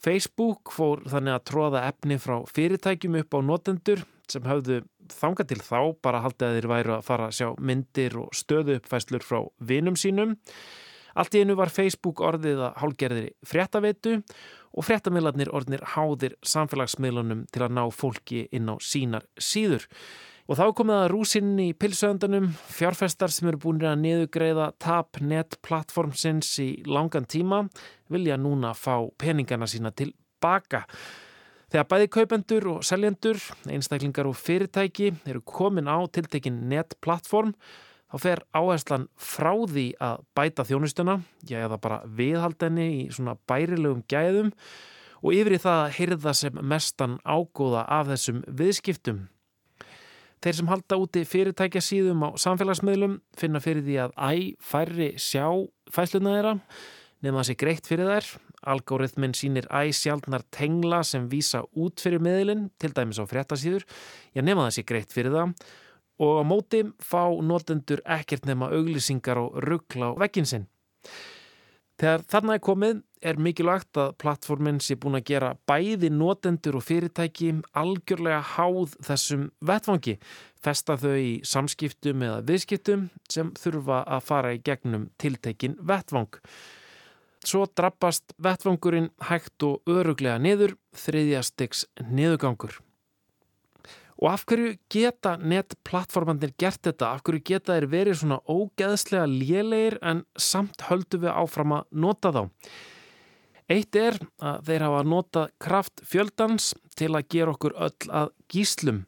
Facebook 0.05 0.75
fór 0.77 1.01
þannig 1.09 1.39
að 1.39 1.47
tróða 1.49 1.87
efni 1.89 2.21
frá 2.21 2.37
fyrirtækjum 2.45 3.17
upp 3.23 3.33
á 3.33 3.41
notendur 3.41 4.05
sem 4.29 4.45
höfðu 4.45 4.83
þanga 5.17 5.49
til 5.49 5.61
þá 5.65 5.81
bara 6.05 6.23
haldið 6.27 6.49
að 6.51 6.59
þeir 6.59 6.71
væru 6.77 6.97
að 6.99 7.09
fara 7.09 7.31
að 7.31 7.37
sjá 7.41 7.49
myndir 7.57 8.21
og 8.21 8.37
stöðu 8.37 8.77
uppfæslur 8.77 9.25
frá 9.25 9.41
vinum 9.73 9.97
sínum. 9.97 10.37
Allt 11.17 11.41
í 11.41 11.41
einu 11.41 11.57
var 11.57 11.73
Facebook 11.73 12.21
orðið 12.21 12.67
að 12.69 12.81
hálgerðir 12.85 13.31
fréttaveitu 13.49 14.19
og 14.77 14.85
fréttamillarnir 14.85 15.57
orðnir 15.57 15.89
háðir 15.97 16.37
samfélagsmiðlunum 16.45 17.47
til 17.49 17.65
að 17.65 17.79
ná 17.81 17.87
fólki 17.89 18.51
inn 18.53 18.69
á 18.69 18.77
sínar 18.77 19.25
síður. 19.41 19.89
Og 20.51 20.59
þá 20.59 20.65
komið 20.75 20.97
að 20.97 21.09
rúsinn 21.13 21.51
í 21.63 21.69
pilsöndunum, 21.79 22.49
fjárfestar 22.75 23.31
sem 23.31 23.47
eru 23.47 23.61
búin 23.63 23.85
að 23.87 24.01
niðugreiða 24.03 24.73
TAP-net 24.83 25.61
plattformsins 25.63 26.49
í 26.59 26.67
langan 26.91 27.29
tíma 27.31 27.61
vilja 28.11 28.35
núna 28.35 28.73
fá 28.75 28.97
peningana 29.15 29.69
sína 29.71 29.95
tilbaka. 29.95 30.83
Þegar 31.71 31.89
bæði 31.95 32.11
kaupendur 32.17 32.69
og 32.73 32.83
seljendur, 32.83 33.39
einstaklingar 33.71 34.27
og 34.27 34.35
fyrirtæki 34.43 35.13
eru 35.23 35.47
komin 35.47 35.87
á 35.87 36.03
tiltekin 36.11 36.65
netplattform, 36.67 37.55
þá 38.11 38.19
fer 38.27 38.47
áherslan 38.51 39.07
frá 39.15 39.55
því 39.55 39.89
að 40.03 40.29
bæta 40.35 40.67
þjónustuna, 40.67 41.21
já 41.47 41.61
eða 41.63 41.79
bara 41.79 42.03
viðhaldenni 42.11 42.93
í 43.05 43.11
svona 43.15 43.39
bærilegum 43.47 44.03
gæðum 44.11 44.51
og 45.23 45.31
yfir 45.31 45.61
í 45.61 45.63
það 45.63 45.85
að 45.87 45.99
heyrða 46.01 46.41
sem 46.43 46.65
mestan 46.75 47.21
ágóða 47.23 47.87
af 47.87 48.11
þessum 48.11 48.43
viðskiptum. 48.51 49.29
Þeir 50.41 50.57
sem 50.57 50.71
halda 50.71 50.97
úti 50.97 51.21
fyrirtækja 51.29 51.83
síðum 51.85 52.23
á 52.25 52.29
samfélagsmiðlum 52.41 53.19
finna 53.37 53.61
fyrir 53.61 53.85
því 53.85 53.97
að 54.07 54.15
æ 54.17 54.33
færri 54.65 55.11
sjá 55.21 55.45
fæsluna 55.93 56.33
þeirra 56.37 56.55
nefn 57.21 57.41
að 57.41 57.47
sé 57.51 57.57
greitt 57.61 57.91
fyrir 57.91 58.09
þær. 58.09 58.29
Algóriðminn 58.73 59.37
sínir 59.37 59.69
æ 59.69 59.93
sjálfnar 59.97 60.47
tengla 60.53 61.03
sem 61.05 61.27
vísa 61.29 61.63
út 61.77 62.01
fyrir 62.01 62.21
miðlinn, 62.25 62.69
til 62.81 62.93
dæmis 62.97 63.21
á 63.21 63.25
fréttasíður, 63.29 63.85
já 64.33 64.41
nefn 64.41 64.63
að 64.63 64.69
það 64.71 64.77
sé 64.77 64.85
greitt 64.89 65.13
fyrir 65.13 65.37
það 65.37 65.55
og 66.21 66.41
á 66.41 66.43
móti 66.45 66.83
fá 67.01 67.23
notendur 67.41 68.03
ekkert 68.05 68.49
nefn 68.49 68.67
að 68.67 68.75
auglýsingar 68.77 69.41
og 69.41 69.61
ruggla 69.65 70.13
á 70.13 70.21
vekkin 70.21 70.49
sinn. 70.49 70.67
Þegar 72.01 72.25
þarna 72.33 72.57
er 72.57 72.65
komið 72.65 73.01
er 73.21 73.39
mikilvægt 73.41 73.99
að 74.01 74.15
plattformin 74.21 74.81
sé 74.83 74.97
búin 75.01 75.19
að 75.19 75.27
gera 75.31 75.53
bæði 75.69 76.11
notendur 76.15 76.79
og 76.81 76.85
fyrirtæki 76.87 77.53
algjörlega 77.77 78.41
háð 78.57 78.97
þessum 79.07 79.47
vettfangi, 79.67 80.17
festa 80.61 80.97
þau 81.01 81.17
í 81.21 81.33
samskiptum 81.47 82.27
eða 82.27 82.43
viðskiptum 82.49 83.09
sem 83.31 83.55
þurfa 83.61 84.03
að 84.07 84.29
fara 84.29 84.53
í 84.57 84.61
gegnum 84.65 85.09
tiltekin 85.21 85.77
vettfang. 85.81 86.41
Svo 87.41 87.65
drabbast 87.73 88.35
vettfangurinn 88.43 89.09
hægt 89.31 89.65
og 89.65 89.81
öruglega 89.89 90.37
niður, 90.41 90.77
þriðja 90.93 91.41
styggs 91.47 91.87
niðugangur. 92.11 92.81
Og 94.21 94.29
af 94.29 94.43
hverju 94.45 94.75
geta 94.93 95.39
netplattformandir 95.41 96.53
gert 96.61 96.83
þetta? 96.85 97.15
Af 97.15 97.25
hverju 97.25 97.41
geta 97.41 97.79
þeir 97.79 97.87
verið 97.89 98.19
svona 98.21 98.41
ógeðslega 98.45 99.25
lélegir 99.31 99.97
en 100.05 100.27
samt 100.37 100.85
höldu 100.91 101.23
við 101.23 101.33
áfram 101.33 101.79
að 101.79 101.87
nota 102.05 102.33
þá? 102.37 102.43
Eitt 103.71 103.95
er 103.95 104.17
að 104.43 104.65
þeir 104.67 104.83
hafa 104.83 105.03
notað 105.07 105.51
kraft 105.63 106.01
fjöldans 106.03 106.73
til 106.99 107.13
að 107.15 107.29
gera 107.31 107.53
okkur 107.55 107.77
öll 107.79 108.09
að 108.11 108.33
gíslum. 108.51 109.05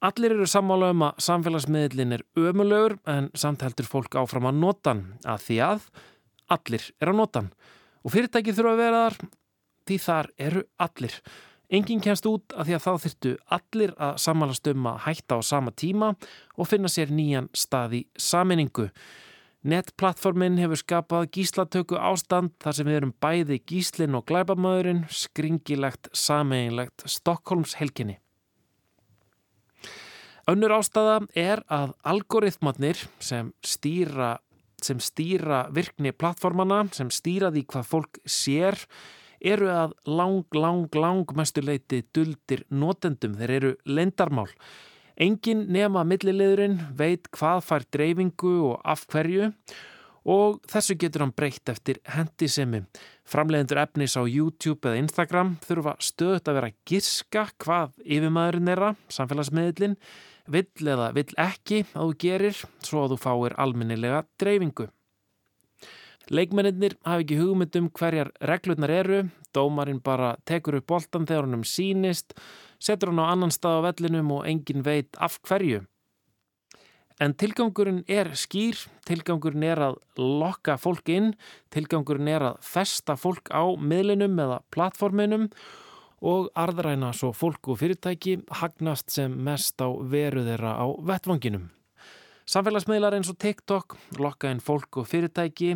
Allir 0.00 0.32
eru 0.32 0.46
sammála 0.48 0.94
um 0.94 1.04
að 1.04 1.20
samfélagsmiðlin 1.26 2.16
er 2.16 2.24
ömulegur 2.40 2.96
en 3.12 3.28
samt 3.36 3.60
heldur 3.66 3.90
fólk 3.90 4.16
áfram 4.16 4.48
að 4.48 4.62
nota 4.62 4.94
hann 4.94 5.02
að 5.28 5.44
því 5.44 5.58
að 5.66 5.84
allir 6.56 6.86
er 6.96 7.12
að 7.12 7.18
nota 7.20 7.42
hann. 7.42 7.52
Og 8.00 8.14
fyrirtæki 8.14 8.56
þurfa 8.56 8.72
að 8.72 8.80
vera 8.80 9.04
þar 9.04 9.18
því 9.90 9.98
þar 10.06 10.32
eru 10.48 10.64
allir. 10.86 11.20
Engin 11.70 12.00
kemst 12.02 12.26
út 12.26 12.56
af 12.56 12.66
því 12.66 12.78
að 12.78 12.84
þá 12.86 12.92
þurftu 13.04 13.34
allir 13.58 13.92
að 14.00 14.16
samalast 14.24 14.70
um 14.72 14.88
að 14.90 15.02
hætta 15.04 15.36
á 15.36 15.40
sama 15.44 15.76
tíma 15.76 16.14
og 16.56 16.70
finna 16.72 16.88
sér 16.88 17.12
nýjan 17.12 17.52
stað 17.52 18.00
í 18.00 18.06
saminningu. 18.16 18.88
Netplattformin 19.60 20.56
hefur 20.56 20.78
skapað 20.80 21.26
gíslatöku 21.36 21.98
ástand 22.00 22.54
þar 22.64 22.76
sem 22.78 22.88
við 22.88 22.96
erum 22.96 23.12
bæði 23.20 23.58
gíslin 23.68 24.16
og 24.16 24.24
glæbamöðurinn, 24.30 25.02
skringilegt, 25.12 26.08
sameinlegt 26.16 27.04
Stokkólms 27.04 27.76
helginni. 27.76 28.16
Önnur 30.48 30.72
ástafa 30.78 31.20
er 31.36 31.60
að 31.68 31.92
algoritmatnir 32.08 33.04
sem 33.20 33.52
stýra, 33.60 34.38
sem 34.80 34.96
stýra 34.96 35.66
virkni 35.76 36.14
plattformana, 36.16 36.86
sem 36.96 37.12
stýra 37.12 37.52
því 37.52 37.66
hvað 37.68 37.90
fólk 37.90 38.20
sér, 38.24 38.80
eru 39.44 39.68
að 39.68 39.92
lang, 40.08 40.46
lang, 40.56 40.88
lang 40.96 41.36
mestu 41.36 41.60
leiti 41.60 42.00
duldir 42.16 42.64
notendum. 42.72 43.36
Þeir 43.36 43.56
eru 43.58 43.74
lendarmál. 43.84 44.48
Engin 45.20 45.66
nema 45.68 46.00
millilegurinn 46.08 46.78
veit 46.96 47.26
hvað 47.36 47.58
fær 47.66 47.84
dreifingu 47.92 48.52
og 48.70 48.76
af 48.88 49.02
hverju 49.12 49.50
og 50.30 50.60
þessu 50.68 50.96
getur 51.00 51.26
hann 51.26 51.34
breytt 51.36 51.68
eftir 51.68 51.98
hendisemi. 52.08 52.82
Framleiðendur 53.28 53.82
efnis 53.82 54.16
á 54.16 54.24
YouTube 54.24 54.88
eða 54.88 55.00
Instagram 55.02 55.54
þurfa 55.64 55.94
stöðut 56.00 56.48
að 56.48 56.56
vera 56.56 56.70
að 56.70 56.78
giska 56.88 57.42
hvað 57.60 57.92
yfirmaðurinn 58.04 58.72
er 58.72 58.82
að, 58.88 59.02
samfélagsmiðlinn, 59.12 59.98
vill 60.50 60.88
eða 60.94 61.10
vill 61.16 61.28
ekki 61.36 61.82
að 61.92 62.00
þú 62.00 62.16
gerir 62.24 62.62
svo 62.80 63.04
að 63.04 63.14
þú 63.14 63.20
fáir 63.26 63.58
almennilega 63.60 64.24
dreifingu. 64.40 64.88
Leikmennir 66.30 66.96
hafi 67.04 67.24
ekki 67.24 67.40
hugmyndum 67.40 67.92
hverjar 67.92 68.28
reglurnar 68.46 68.92
eru, 68.94 69.22
dómarinn 69.52 70.00
bara 70.00 70.36
tekur 70.46 70.78
upp 70.78 70.86
boltan 70.92 71.26
þegar 71.26 71.48
hann 71.48 71.58
um 71.58 71.64
sínist, 71.66 72.36
setur 72.80 73.12
hann 73.12 73.22
á 73.22 73.30
annan 73.30 73.54
stað 73.54 73.84
á 73.84 73.86
vellinum 73.90 74.32
og 74.38 74.46
engin 74.48 74.84
veit 74.86 75.16
af 75.20 75.38
hverju. 75.46 75.84
En 77.20 77.34
tilgangurinn 77.36 78.00
er 78.08 78.32
skýr, 78.32 78.78
tilgangurinn 79.04 79.66
er 79.68 79.82
að 79.90 79.98
lokka 80.16 80.78
fólk 80.80 81.10
inn, 81.12 81.34
tilgangurinn 81.68 82.30
er 82.32 82.46
að 82.48 82.62
festa 82.64 83.16
fólk 83.20 83.52
á 83.52 83.76
miðlinum 83.76 84.40
eða 84.40 84.62
plattforminum 84.72 85.50
og 86.24 86.48
arðræna 86.56 87.12
svo 87.16 87.34
fólk 87.36 87.68
og 87.72 87.80
fyrirtæki 87.80 88.38
hagnast 88.62 89.12
sem 89.12 89.36
mest 89.36 89.80
á 89.84 89.88
veru 89.88 90.46
þeirra 90.48 90.72
á 90.80 90.86
vettvanginum. 91.12 91.68
Samfélagsmiðlar 92.48 93.18
eins 93.18 93.28
og 93.30 93.36
TikTok 93.40 93.98
lokka 94.18 94.50
inn 94.50 94.64
fólk 94.64 95.02
og 95.02 95.08
fyrirtæki 95.08 95.74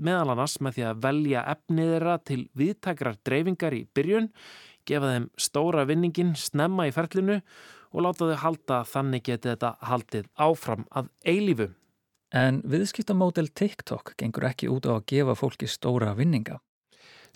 meðal 0.00 0.32
annars 0.32 0.56
með 0.64 0.78
því 0.78 0.86
að 0.88 1.02
velja 1.04 1.44
efnið 1.52 1.92
þeirra 1.92 2.16
til 2.24 2.40
viðtækrar 2.56 3.20
dreifingar 3.24 3.76
í 3.76 3.84
byrjun, 3.96 4.30
gefa 4.86 5.14
þeim 5.14 5.30
stóra 5.40 5.86
vinningin 5.88 6.34
snemma 6.38 6.88
í 6.88 6.94
ferlinu 6.94 7.40
og 7.92 8.04
láta 8.04 8.28
þau 8.30 8.38
halda 8.42 8.78
að 8.80 8.92
þannig 8.92 9.26
geti 9.26 9.50
þetta 9.52 9.72
haldið 9.90 10.30
áfram 10.46 10.86
að 10.90 11.10
eilífu. 11.24 11.68
En 12.34 12.60
viðskiptamódel 12.66 13.48
TikTok 13.54 14.14
gengur 14.18 14.48
ekki 14.48 14.68
út 14.72 14.88
á 14.90 14.98
að 14.98 15.06
gefa 15.12 15.36
fólki 15.38 15.68
stóra 15.70 16.14
vinninga. 16.18 16.58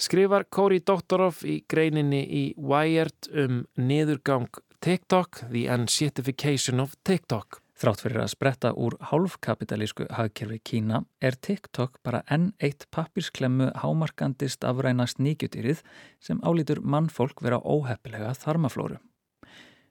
Skrifar 0.01 0.47
Kóri 0.49 0.81
Doktorov 0.81 1.43
í 1.45 1.61
greininni 1.69 2.23
í 2.25 2.45
Wired 2.57 3.29
um 3.37 3.65
niðurgang 3.77 4.49
TikTok, 4.81 5.43
The 5.51 5.67
Unshitification 5.69 6.81
of 6.81 6.97
TikTok. 7.05 7.61
Þrátt 7.81 8.03
fyrir 8.05 8.21
að 8.21 8.33
spretta 8.35 8.71
úr 8.77 8.93
hálfkapitalísku 9.09 10.05
hagkerfi 10.13 10.59
Kína 10.69 10.99
er 11.25 11.33
TikTok 11.41 11.95
bara 12.05 12.21
enn 12.29 12.51
eitt 12.61 12.85
pappirsklemmu 12.93 13.71
hámarkandist 13.81 14.67
afræna 14.69 15.07
sníkjutýrið 15.09 15.81
sem 16.21 16.43
álítur 16.45 16.83
mannfólk 16.85 17.41
vera 17.41 17.57
óheppilega 17.65 18.35
þarmaflóru. 18.37 19.01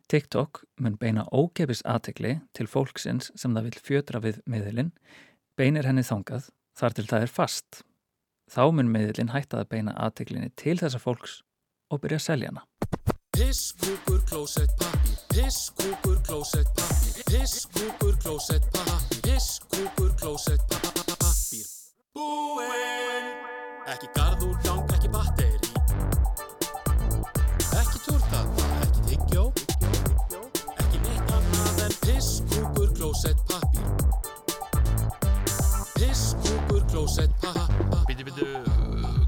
TikTok 0.06 0.62
mun 0.78 1.02
beina 1.02 1.26
ógefis 1.34 1.82
aðtegli 1.82 2.38
til 2.54 2.70
fólksins 2.70 3.32
sem 3.34 3.58
það 3.58 3.72
vil 3.72 3.82
fjötra 3.90 4.22
við 4.22 4.38
miðlinn, 4.46 4.94
beinir 5.58 5.90
henni 5.90 6.06
þangað 6.06 6.54
þar 6.78 6.94
til 6.94 7.10
það 7.10 7.26
er 7.26 7.34
fast. 7.42 7.82
Þá 8.54 8.70
mun 8.70 8.94
miðlinn 8.94 9.34
hætta 9.34 9.64
að 9.64 9.72
beina 9.74 9.98
aðteglinni 9.98 10.54
til 10.54 10.78
þessa 10.78 11.02
fólks 11.02 11.42
og 11.90 12.06
byrja 12.06 12.22
að 12.22 12.28
selja 12.30 12.54
hana. 12.54 12.62
Piss, 15.30 15.72
kúkur, 15.76 16.22
klósett, 16.22 16.68
pappir 16.74 17.24
Piss, 17.24 17.68
kúkur, 17.74 18.18
klósett, 18.18 18.66
pappir 18.72 19.20
Piss, 19.22 19.60
kúkur, 19.70 20.14
klósett, 20.16 20.62
pappir 20.68 21.66
Búinn. 22.14 23.28
Ekki 23.86 24.08
gardur, 24.16 24.58
gang, 24.64 24.92
ekki 24.92 25.10
batteri 25.14 25.60
Ekki 27.78 28.00
turtata, 28.06 28.66
ekki 28.82 29.02
tiggjó 29.10 29.46
Ekki 30.82 30.98
neitt 31.06 31.34
annað 31.38 31.84
en 31.86 31.96
Piss, 32.08 32.42
kúkur, 32.50 32.90
klósett, 32.98 33.46
pappir 33.46 33.86
Piss, 35.94 36.34
kúkur, 36.42 36.86
klósett, 36.90 37.34
pappir 37.46 38.06
Bíti, 38.10 38.26
bíti, 38.26 38.50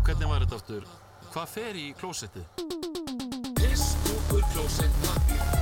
hvernig 0.02 0.28
var 0.28 0.42
þetta 0.48 0.64
áttur? 0.64 0.86
Hvað 1.32 1.52
fer 1.58 1.78
í 1.78 1.92
klósetti? 2.02 2.48
Piss, 3.62 3.94
kúkur, 4.08 4.42
klósett, 4.56 5.04
pappir 5.06 5.61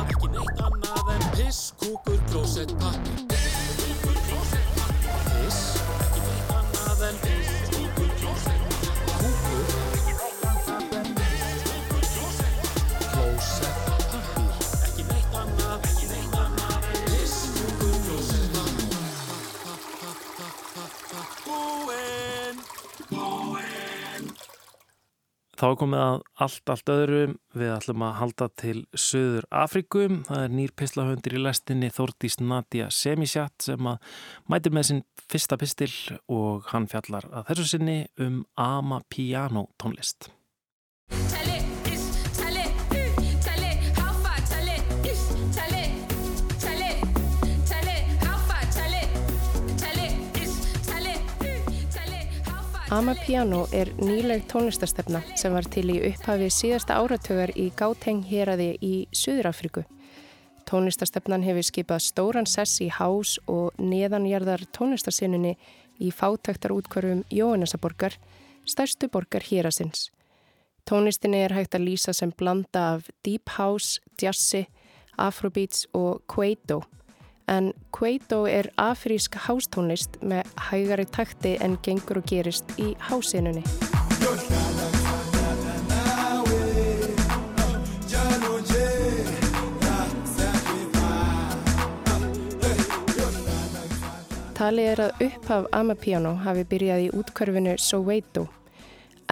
Ekki 0.00 0.30
neitt 0.32 0.60
annað, 0.64 1.12
en 1.14 1.24
piss, 1.36 1.70
kúkur, 1.80 2.18
klósett, 2.30 2.74
pappir 2.80 3.09
Þá 25.60 25.74
komið 25.76 26.00
að 26.00 26.14
allt, 26.40 26.70
allt 26.72 26.90
öðru. 26.94 27.18
Við 27.60 27.72
ætlum 27.74 28.04
að 28.06 28.14
halda 28.16 28.46
til 28.62 28.78
Suður 28.96 29.44
Afríku. 29.52 30.06
Það 30.24 30.44
er 30.46 30.54
nýr 30.56 30.72
pislahöndir 30.72 31.36
í 31.36 31.42
lestinni 31.44 31.92
Þórdís 31.92 32.38
Nadia 32.40 32.88
Semisjat 32.88 33.68
sem 33.68 33.92
að 33.92 34.16
mætir 34.48 34.72
með 34.72 34.88
sinn 34.88 35.04
fyrsta 35.28 35.60
pistil 35.60 35.92
og 36.32 36.72
hann 36.72 36.88
fjallar 36.88 37.28
að 37.28 37.50
þessu 37.52 37.70
sinni 37.74 38.00
um 38.24 38.44
Ama 38.56 39.04
Piano 39.12 39.68
tónlist. 39.76 40.32
How 52.90 52.96
far, 52.96 52.98
tell 52.98 52.98
Ama 52.98 53.12
it. 53.12 53.26
Piano 53.26 53.66
er 53.72 53.88
nýleg 53.98 54.46
tónlistastefna 54.46 55.22
sem 55.36 55.52
var 55.52 55.64
til 55.64 55.90
í 55.90 56.00
upphafi 56.08 56.50
síðasta 56.50 56.96
áratögar 56.98 57.50
í 57.56 57.70
Gauteng 57.76 58.24
héraði 58.24 58.78
í 58.82 59.06
Suðurafriku. 59.12 59.84
Tónlistastefnan 60.66 61.42
hefur 61.42 61.62
skipað 61.62 62.02
stóran 62.02 62.46
sess 62.46 62.80
í 62.80 62.88
hás 62.88 63.38
og 63.46 63.72
neðanjarðar 63.78 64.66
tónlistasinninni 64.72 65.56
í 66.00 66.10
fátæktar 66.10 66.72
útkvarfum 66.72 67.24
Jóhannesaborgar, 67.30 68.14
stærstu 68.66 69.08
borgar 69.08 69.42
hérasins. 69.42 70.10
Tónlistinni 70.84 71.44
er 71.44 71.54
hægt 71.54 71.74
að 71.74 71.86
lýsa 71.86 72.12
sem 72.12 72.32
blanda 72.32 72.96
af 72.96 73.10
deep 73.24 73.48
house, 73.58 74.00
jazzi, 74.20 74.66
afrobeats 75.18 75.86
og 75.94 76.22
kwaito. 76.26 76.82
En 77.50 77.72
kwaito 77.90 78.44
er 78.46 78.68
afrísk 78.78 79.34
hástónlist 79.48 80.20
með 80.22 80.46
hægari 80.70 81.06
takti 81.10 81.56
en 81.58 81.74
gengur 81.82 82.20
og 82.20 82.28
gerist 82.30 82.70
í 82.78 82.92
hásinunni. 83.08 83.64
Talið 94.60 94.86
er 94.92 95.00
að 95.08 95.22
upphaf 95.24 95.66
Amapiano 95.72 96.34
hafi 96.44 96.62
byrjað 96.68 97.02
í 97.06 97.12
útkörfinu 97.16 97.74
Soweto 97.80 98.46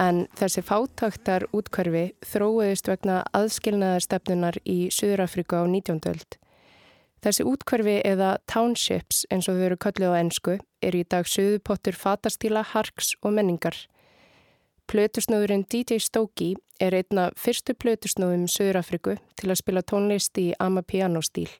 en 0.00 0.24
þessi 0.40 0.62
fátaktar 0.64 1.44
útkörfi 1.52 2.04
þróiðist 2.24 2.88
vegna 2.88 3.20
aðskilnaðarstefnunar 3.36 4.58
í 4.64 4.78
Suðurafriku 4.94 5.60
á 5.60 5.64
19. 5.68 6.00
öld. 6.08 6.38
Þessi 7.24 7.44
útkverfi 7.50 7.98
eða 8.06 8.36
townships 8.46 9.24
eins 9.32 9.48
og 9.50 9.58
þau 9.58 9.64
eru 9.68 9.78
kallið 9.82 10.14
á 10.14 10.20
ennsku 10.20 10.58
eru 10.84 11.00
í 11.02 11.06
dag 11.10 11.26
söðupottur 11.26 11.96
fatastíla, 11.98 12.62
harks 12.74 13.16
og 13.22 13.34
menningar. 13.34 13.74
Plötusnóðurinn 14.88 15.66
DJ 15.68 15.98
Stóki 16.00 16.54
er 16.80 16.94
einna 16.96 17.28
fyrstu 17.36 17.74
plötusnóðum 17.74 18.46
Söðurafriku 18.48 19.18
til 19.36 19.50
að 19.50 19.60
spila 19.60 19.82
tónlist 19.82 20.38
í 20.40 20.52
Amapiano 20.62 21.20
stíl. 21.26 21.50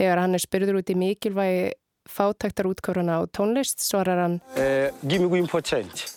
Þegar 0.00 0.24
hann 0.24 0.34
er 0.34 0.42
spyrður 0.42 0.80
út 0.80 0.90
í 0.90 0.96
mikilvægi 0.98 1.68
fátæktar 2.10 2.70
útkverfuna 2.70 3.20
á 3.20 3.28
tónlist 3.30 3.84
svarar 3.84 4.24
hann 4.24 4.40
uh, 4.56 4.88
Give 5.04 5.22
me 5.22 5.44
1%. 5.44 6.08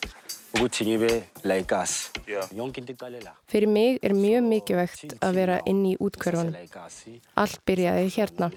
Fyrir 3.48 3.68
mig 3.68 3.98
er 4.06 4.14
mjög 4.14 4.44
mikilvægt 4.46 5.16
að 5.26 5.40
vera 5.40 5.56
inn 5.66 5.80
í 5.90 5.94
útkörfunum. 5.98 6.54
Allt 7.42 7.64
byrjaði 7.66 8.12
hérna. 8.14 8.52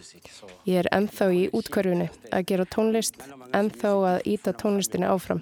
Ég 0.68 0.82
er 0.82 0.90
ennþá 0.92 1.30
í 1.32 1.46
útkörfunu 1.56 2.11
að 2.28 2.44
gera 2.50 2.68
tónlist, 2.68 3.16
ennþá 3.56 3.94
að 4.11 4.28
íta 4.35 4.52
tónlistinni 4.52 5.09
áfram. 5.09 5.40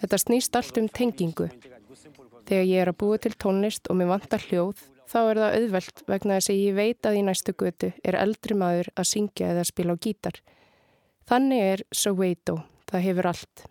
Þetta 0.00 0.22
snýst 0.24 0.56
allt 0.56 0.80
um 0.80 0.88
tengingu. 0.88 1.50
Þegar 2.48 2.64
ég 2.64 2.80
er 2.80 2.92
að 2.94 3.00
búa 3.04 3.20
til 3.20 3.36
tónlist 3.36 3.92
og 3.92 4.00
mér 4.00 4.12
vantar 4.14 4.40
hljóð, 4.48 4.80
þá 5.04 5.20
er 5.20 5.42
það 5.42 5.60
auðvelt 5.60 6.04
vegna 6.08 6.40
þess 6.40 6.54
að 6.54 6.64
ég 6.64 6.80
veit 6.80 7.06
að 7.06 7.20
í 7.20 7.22
næstu 7.28 7.52
götu 7.60 7.92
er 8.00 8.20
eldri 8.24 8.56
maður 8.56 8.88
að 8.96 9.10
syngja 9.12 9.52
eða 9.52 9.68
spila 9.68 10.00
á 10.00 10.00
gítar. 10.00 10.40
Þannig 11.28 11.70
er 11.76 11.88
Soweto, 11.92 12.62
það 12.88 13.10
hefur 13.10 13.34
allt. 13.34 13.68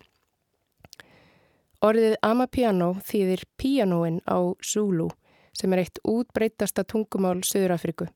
Orðið 1.84 2.14
Amapiano 2.24 2.94
þýðir 3.04 3.42
píanóin 3.60 4.22
á 4.24 4.40
Zulu 4.64 5.10
sem 5.52 5.74
er 5.74 5.82
eitt 5.82 5.98
útbreytasta 6.08 6.80
tungumál 6.88 7.42
Suðurafriku. 7.44 8.06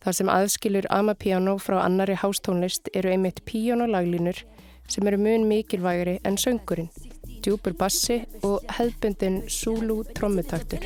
Það 0.00 0.16
sem 0.16 0.30
aðskilur 0.32 0.88
Amapiano 0.88 1.58
frá 1.60 1.82
annari 1.82 2.16
hástónlist 2.16 2.88
eru 2.96 3.12
einmitt 3.12 3.44
píanolaglínur 3.44 4.40
sem 4.88 5.10
eru 5.10 5.20
mun 5.20 5.44
mikilvægri 5.50 6.16
en 6.24 6.40
söngurinn, 6.40 6.88
djúpur 7.44 7.76
bassi 7.76 8.22
og 8.40 8.64
hefðbundin 8.78 9.42
Zulu 9.52 10.00
trommutaktur. 10.16 10.80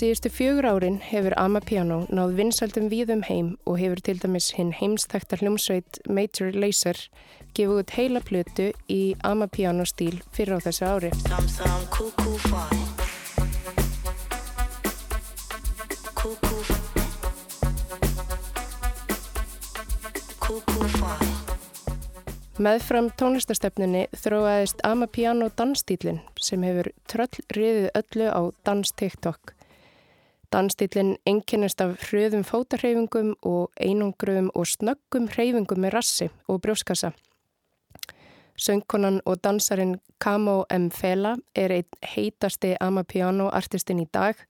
Síðustu 0.00 0.30
fjögur 0.32 0.64
árin 0.64 0.94
hefur 1.04 1.34
Amapiano 1.36 1.96
náð 2.08 2.30
vinsaldum 2.38 2.86
víðum 2.88 3.20
heim 3.26 3.48
og 3.68 3.74
hefur 3.82 4.00
til 4.00 4.14
dæmis 4.22 4.46
hinn 4.56 4.70
heimsþekta 4.72 5.36
hljómsveit 5.42 5.98
Major 6.08 6.56
Lazer 6.56 6.96
gefið 7.52 7.82
út 7.82 7.92
heila 7.98 8.22
plötu 8.24 8.70
í 8.88 9.12
Amapiano 9.20 9.84
stíl 9.84 10.22
fyrir 10.32 10.56
á 10.56 10.58
þessu 10.64 10.88
ári. 10.88 11.12
Meðfram 22.56 23.12
tónlistastefnunni 23.20 24.08
þróaðist 24.16 24.80
Amapiano 24.80 25.52
dansstílinn 25.52 26.24
sem 26.40 26.64
hefur 26.64 26.94
tröll 27.04 27.48
riðið 27.52 27.92
öllu 28.00 28.32
á 28.32 28.42
dans 28.64 28.96
TikTok. 28.96 29.59
Dansstílinn 30.50 31.16
einkennist 31.30 31.80
af 31.80 31.92
hröðum 32.08 32.42
fótarhreyfingum 32.42 33.36
og 33.46 33.70
einungruðum 33.78 34.50
og 34.54 34.66
snöggum 34.66 35.28
hreyfingum 35.30 35.78
með 35.78 35.94
rassi 35.94 36.30
og 36.48 36.58
brjóskassa. 36.64 37.12
Söngkonan 38.58 39.20
og 39.24 39.38
dansarin 39.44 40.00
Kamo 40.18 40.64
M. 40.70 40.90
Fela 40.90 41.36
er 41.54 41.72
einn 41.72 42.00
heitasti 42.14 42.74
Amapiano 42.80 43.46
artistinn 43.48 44.02
í 44.02 44.08
dag 44.12 44.42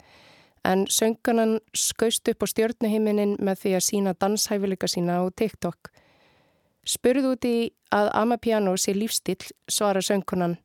en 0.64 0.86
söngkonan 0.88 1.60
skaust 1.74 2.28
upp 2.28 2.42
á 2.42 2.46
stjórnuhiminin 2.48 3.36
með 3.38 3.62
því 3.62 3.76
að 3.76 3.86
sína 3.86 4.16
danshæfileika 4.16 4.88
sína 4.88 5.20
á 5.20 5.24
TikTok. 5.30 5.92
Spurð 6.84 7.30
út 7.34 7.44
í 7.44 7.70
að 7.92 8.10
Amapiano 8.16 8.74
sé 8.76 8.96
lífstíl, 8.96 9.40
svara 9.68 10.00
söngkonan. 10.00 10.56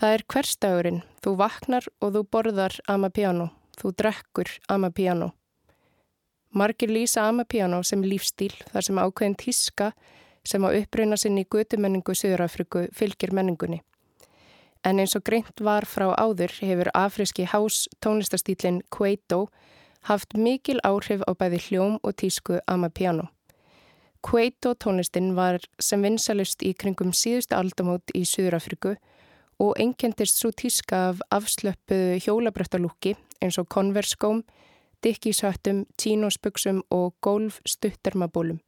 Það 0.00 0.16
er 0.16 0.26
hverstagurinn, 0.32 1.02
þú 1.20 1.36
vaknar 1.36 1.86
og 2.00 2.14
þú 2.16 2.26
borðar 2.32 2.76
Amapiano, 2.88 3.50
þú 3.80 3.92
drekkur 3.96 4.50
Amapiano. 4.68 5.32
Margir 6.52 6.90
lýsa 6.90 7.28
Amapiano 7.28 7.82
sem 7.86 8.02
lífstíl 8.02 8.52
þar 8.72 8.86
sem 8.86 8.98
ákveðin 8.98 9.36
tíska 9.38 9.92
sem 10.44 10.64
á 10.66 10.68
uppruna 10.70 11.16
sinni 11.20 11.44
í 11.44 11.48
götumenningu 11.50 12.14
Suðurafriku 12.16 12.88
fylgir 12.96 13.32
menningunni. 13.32 13.80
En 14.84 14.98
eins 14.98 15.14
og 15.16 15.24
greint 15.24 15.60
var 15.60 15.84
frá 15.84 16.08
áður 16.16 16.54
hefur 16.64 16.90
afriski 16.96 17.44
hás 17.44 17.84
tónlistastílinn 18.00 18.80
Kwaito 18.88 19.48
haft 20.08 20.34
mikil 20.34 20.80
áhrif 20.84 21.20
á 21.28 21.32
bæði 21.36 21.60
hljóm 21.68 21.98
og 22.02 22.16
tísku 22.16 22.58
Amapiano. 22.66 23.28
Quaito 24.20 24.74
tónlistin 24.74 25.34
var 25.36 25.60
sem 25.80 26.02
vinsalust 26.02 26.62
í 26.62 26.74
kringum 26.76 27.12
síðustu 27.16 27.56
aldamót 27.56 28.12
í 28.16 28.26
Suðurafriku 28.28 28.96
og 29.60 29.78
einkendist 29.80 30.40
svo 30.40 30.50
tíska 30.52 31.10
af 31.12 31.22
afslöppuðu 31.32 32.18
hjólabrættalúki 32.24 33.14
eins 33.40 33.58
og 33.58 33.68
konverskóm, 33.72 34.42
dikkíshöttum, 35.04 35.86
tínosbuksum 35.96 36.82
og 36.90 37.14
golfstuttermabólum 37.24 38.60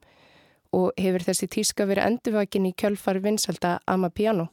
og 0.73 0.93
hefur 0.97 1.27
þessi 1.27 1.49
tíska 1.53 1.85
verið 1.89 2.09
endurvakin 2.09 2.71
í 2.71 2.73
kjölfar 2.73 3.21
vinsalda 3.21 3.79
Amapiano. 3.87 4.49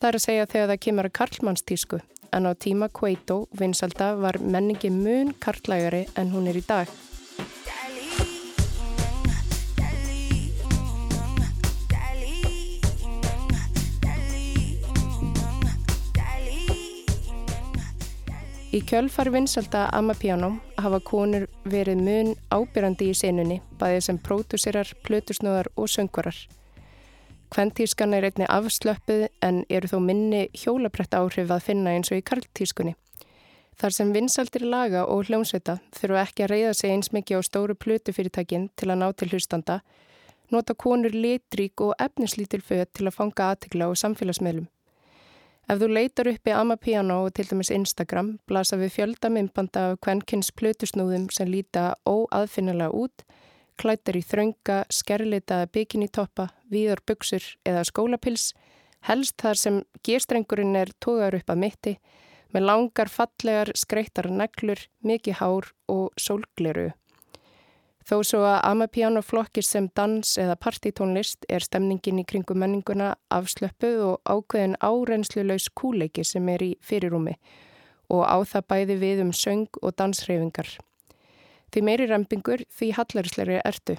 Það 0.00 0.08
er 0.08 0.16
að 0.16 0.24
segja 0.24 0.46
þegar 0.48 0.70
það 0.70 0.82
kemur 0.86 1.08
að 1.08 1.16
karlmannstísku 1.18 2.00
en 2.32 2.48
á 2.48 2.52
tíma 2.56 2.88
Quaito 2.88 3.38
vinsalda 3.58 4.14
var 4.16 4.40
menningi 4.40 4.90
mun 4.94 5.34
karlægari 5.40 6.06
en 6.16 6.32
hún 6.32 6.48
er 6.48 6.56
í 6.60 6.64
dag. 6.64 6.88
Í 18.68 18.82
kjölfar 18.84 19.30
vinsalda 19.32 19.86
Amapiano 19.96 20.50
hafa 20.76 20.98
konur 21.00 21.46
verið 21.72 22.02
mun 22.04 22.34
ábyrrandi 22.52 23.06
í 23.08 23.14
senunni, 23.16 23.62
bæðið 23.80 24.02
sem 24.04 24.18
pródúsirar, 24.20 24.90
plötusnúðar 25.06 25.70
og 25.72 25.88
söngvarar. 25.88 26.36
Kventískan 27.48 28.12
er 28.12 28.26
einni 28.28 28.44
afslöppuð 28.44 29.24
en 29.40 29.62
eru 29.72 29.88
þó 29.88 29.96
minni 30.04 30.42
hjólabrett 30.52 31.16
áhrif 31.16 31.48
að 31.48 31.64
finna 31.70 31.96
eins 31.96 32.12
og 32.12 32.20
í 32.20 32.26
karltískunni. 32.28 32.92
Þar 33.80 33.96
sem 33.96 34.12
vinsaldir 34.12 34.68
laga 34.68 35.06
og 35.08 35.30
hljómsveita 35.30 35.78
þurfa 35.96 36.26
ekki 36.26 36.44
að 36.44 36.52
reyða 36.52 36.76
sig 36.76 36.92
eins 36.92 37.12
mikið 37.16 37.40
á 37.40 37.48
stóru 37.48 37.78
plötufyrirtækin 37.78 38.68
til 38.76 38.92
að 38.92 39.00
ná 39.00 39.08
til 39.16 39.32
hlustanda, 39.32 39.80
nota 40.52 40.76
konur 40.76 41.16
litrík 41.16 41.80
og 41.80 41.96
efnislítil 41.96 42.60
föð 42.60 42.84
til 42.92 43.08
að 43.08 43.16
fanga 43.16 43.54
aðtikla 43.54 43.88
á 43.88 43.96
samfélagsmiðlum. 43.96 44.68
Ef 45.68 45.82
þú 45.82 45.86
leitar 45.92 46.28
upp 46.30 46.48
í 46.48 46.52
Amapiano 46.56 47.18
og 47.26 47.34
til 47.36 47.44
dæmis 47.50 47.68
Instagram, 47.68 48.38
blasa 48.48 48.78
við 48.80 48.94
fjölda 48.94 49.28
myndbanda 49.28 49.82
af 49.90 49.98
kvenkins 50.00 50.48
plötusnúðum 50.56 51.26
sem 51.28 51.50
líta 51.52 51.90
óaðfinnilega 52.08 52.88
út, 52.96 53.26
klætar 53.76 54.16
í 54.16 54.22
þraunga, 54.24 54.78
skerleitaða 54.88 55.68
bikinitoppa, 55.76 56.48
víðar 56.72 57.02
buksur 57.04 57.44
eða 57.68 57.82
skólapils, 57.84 58.54
helst 59.10 59.36
þar 59.44 59.60
sem 59.60 59.82
gerstrengurinn 60.08 60.72
er 60.80 60.94
tógar 61.04 61.36
upp 61.36 61.52
að 61.52 61.60
mitti, 61.66 61.94
með 62.48 62.64
langar 62.70 63.12
fallegar 63.12 63.74
skreittar 63.76 64.30
neglur, 64.32 64.80
mikið 65.04 65.42
hár 65.42 65.68
og 65.92 66.16
sólgleru. 66.16 66.94
Þó 68.08 68.22
svo 68.24 68.38
að 68.48 68.62
Amapiano 68.64 69.20
flokkist 69.20 69.74
sem 69.74 69.90
dans 69.98 70.30
eða 70.40 70.54
partítónlist 70.56 71.44
er 71.52 71.60
stemningin 71.60 72.22
í 72.22 72.24
kringum 72.24 72.62
menninguna 72.62 73.10
afslöppuð 73.36 73.98
og 74.06 74.22
ákveðin 74.24 74.78
árenslu 74.80 75.44
laus 75.44 75.66
kúleiki 75.68 76.24
sem 76.24 76.48
er 76.48 76.64
í 76.64 76.70
fyrirúmi 76.80 77.34
og 78.08 78.22
á 78.24 78.40
það 78.48 78.66
bæði 78.72 78.96
við 79.02 79.20
um 79.26 79.34
söng 79.36 79.68
og 79.82 79.92
dansreifingar. 80.00 80.70
Því 81.68 81.84
meiri 81.84 82.08
rempingur 82.08 82.64
því 82.72 82.94
hallarisleiri 82.96 83.60
ertu. 83.60 83.98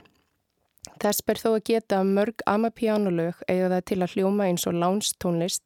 Þess 0.98 1.22
ber 1.28 1.38
þó 1.38 1.50
að 1.52 1.64
geta 1.70 2.02
mörg 2.02 2.42
Amapiano 2.50 3.14
lög 3.14 3.46
eða 3.46 3.76
það 3.76 3.88
til 3.92 4.02
að 4.02 4.18
hljóma 4.18 4.50
eins 4.50 4.66
og 4.66 4.80
lounge 4.82 5.14
tónlist 5.22 5.62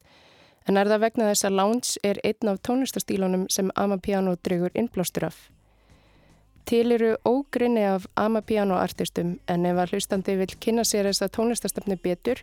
en 0.67 0.75
er 0.75 0.91
það 0.91 1.05
vegna 1.07 1.31
þess 1.31 1.47
að 1.47 1.59
lounge 1.61 2.03
er 2.03 2.19
einn 2.27 2.51
af 2.51 2.59
tónlistastílunum 2.67 3.47
sem 3.47 3.71
Amapiano 3.79 4.35
dregur 4.35 4.75
innblástur 4.75 5.31
af. 5.31 5.52
Til 6.65 6.95
eru 6.95 7.15
ógrinni 7.27 7.83
af 7.83 8.05
Amapiano 8.15 8.77
artistum 8.79 9.35
en 9.51 9.65
ef 9.67 9.79
að 9.81 9.95
hlustandi 9.95 10.35
vil 10.39 10.53
kynna 10.63 10.85
sér 10.87 11.09
þess 11.09 11.25
að 11.25 11.33
tónlistastöfni 11.37 11.97
betur 11.99 12.39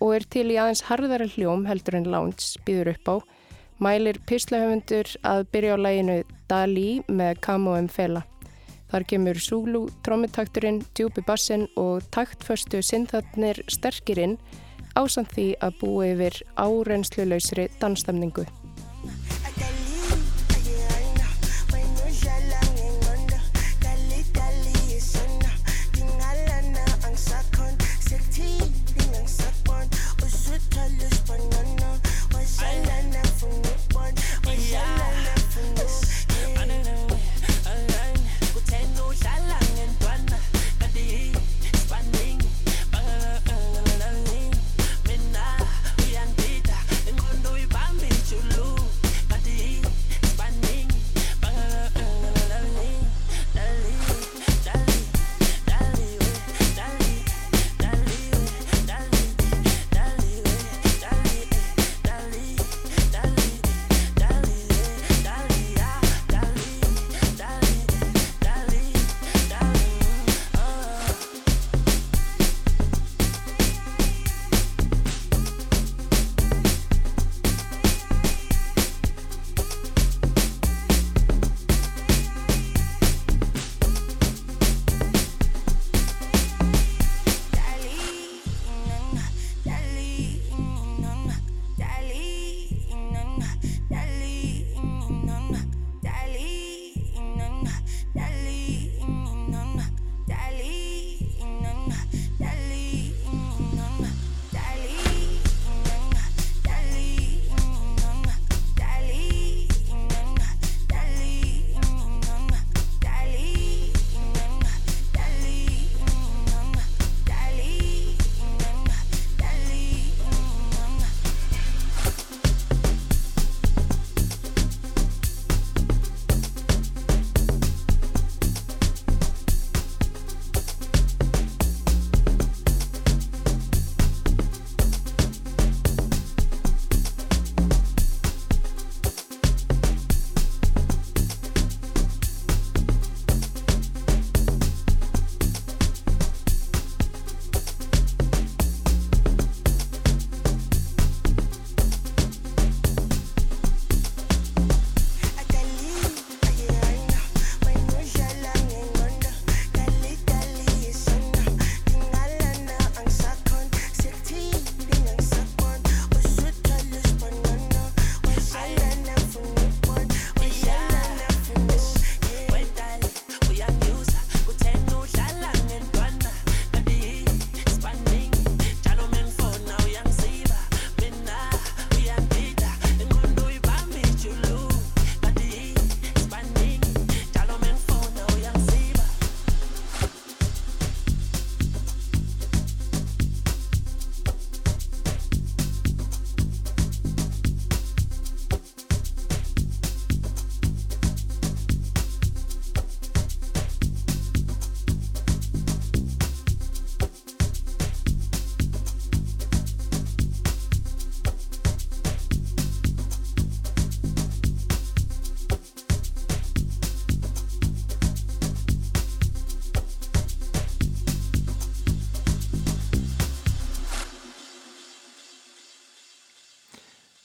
og 0.00 0.16
er 0.16 0.26
til 0.34 0.48
í 0.50 0.58
aðeins 0.58 0.82
harðara 0.88 1.28
hljóm 1.30 1.68
heldur 1.68 2.00
en 2.00 2.10
lounge 2.10 2.58
býður 2.66 2.92
upp 2.96 3.08
á, 3.08 3.16
mælir 3.78 4.18
pislahöfundur 4.26 5.14
að 5.22 5.46
byrja 5.54 5.78
á 5.78 5.84
læginu 5.84 6.18
Dali 6.50 7.02
með 7.08 7.40
Kamo 7.46 7.76
Mfela. 7.86 8.24
Þar 8.90 9.06
kemur 9.08 9.38
Zulu, 9.40 9.86
trommutakturinn, 10.04 10.82
djúpi 10.92 11.22
bassin 11.24 11.68
og 11.80 12.02
taktföstu 12.12 12.82
synthatnir 12.84 13.62
sterkirinn 13.70 14.36
ásand 14.98 15.30
því 15.32 15.46
að 15.64 15.78
búi 15.80 16.10
yfir 16.12 16.42
árenslu 16.60 17.30
lausri 17.30 17.70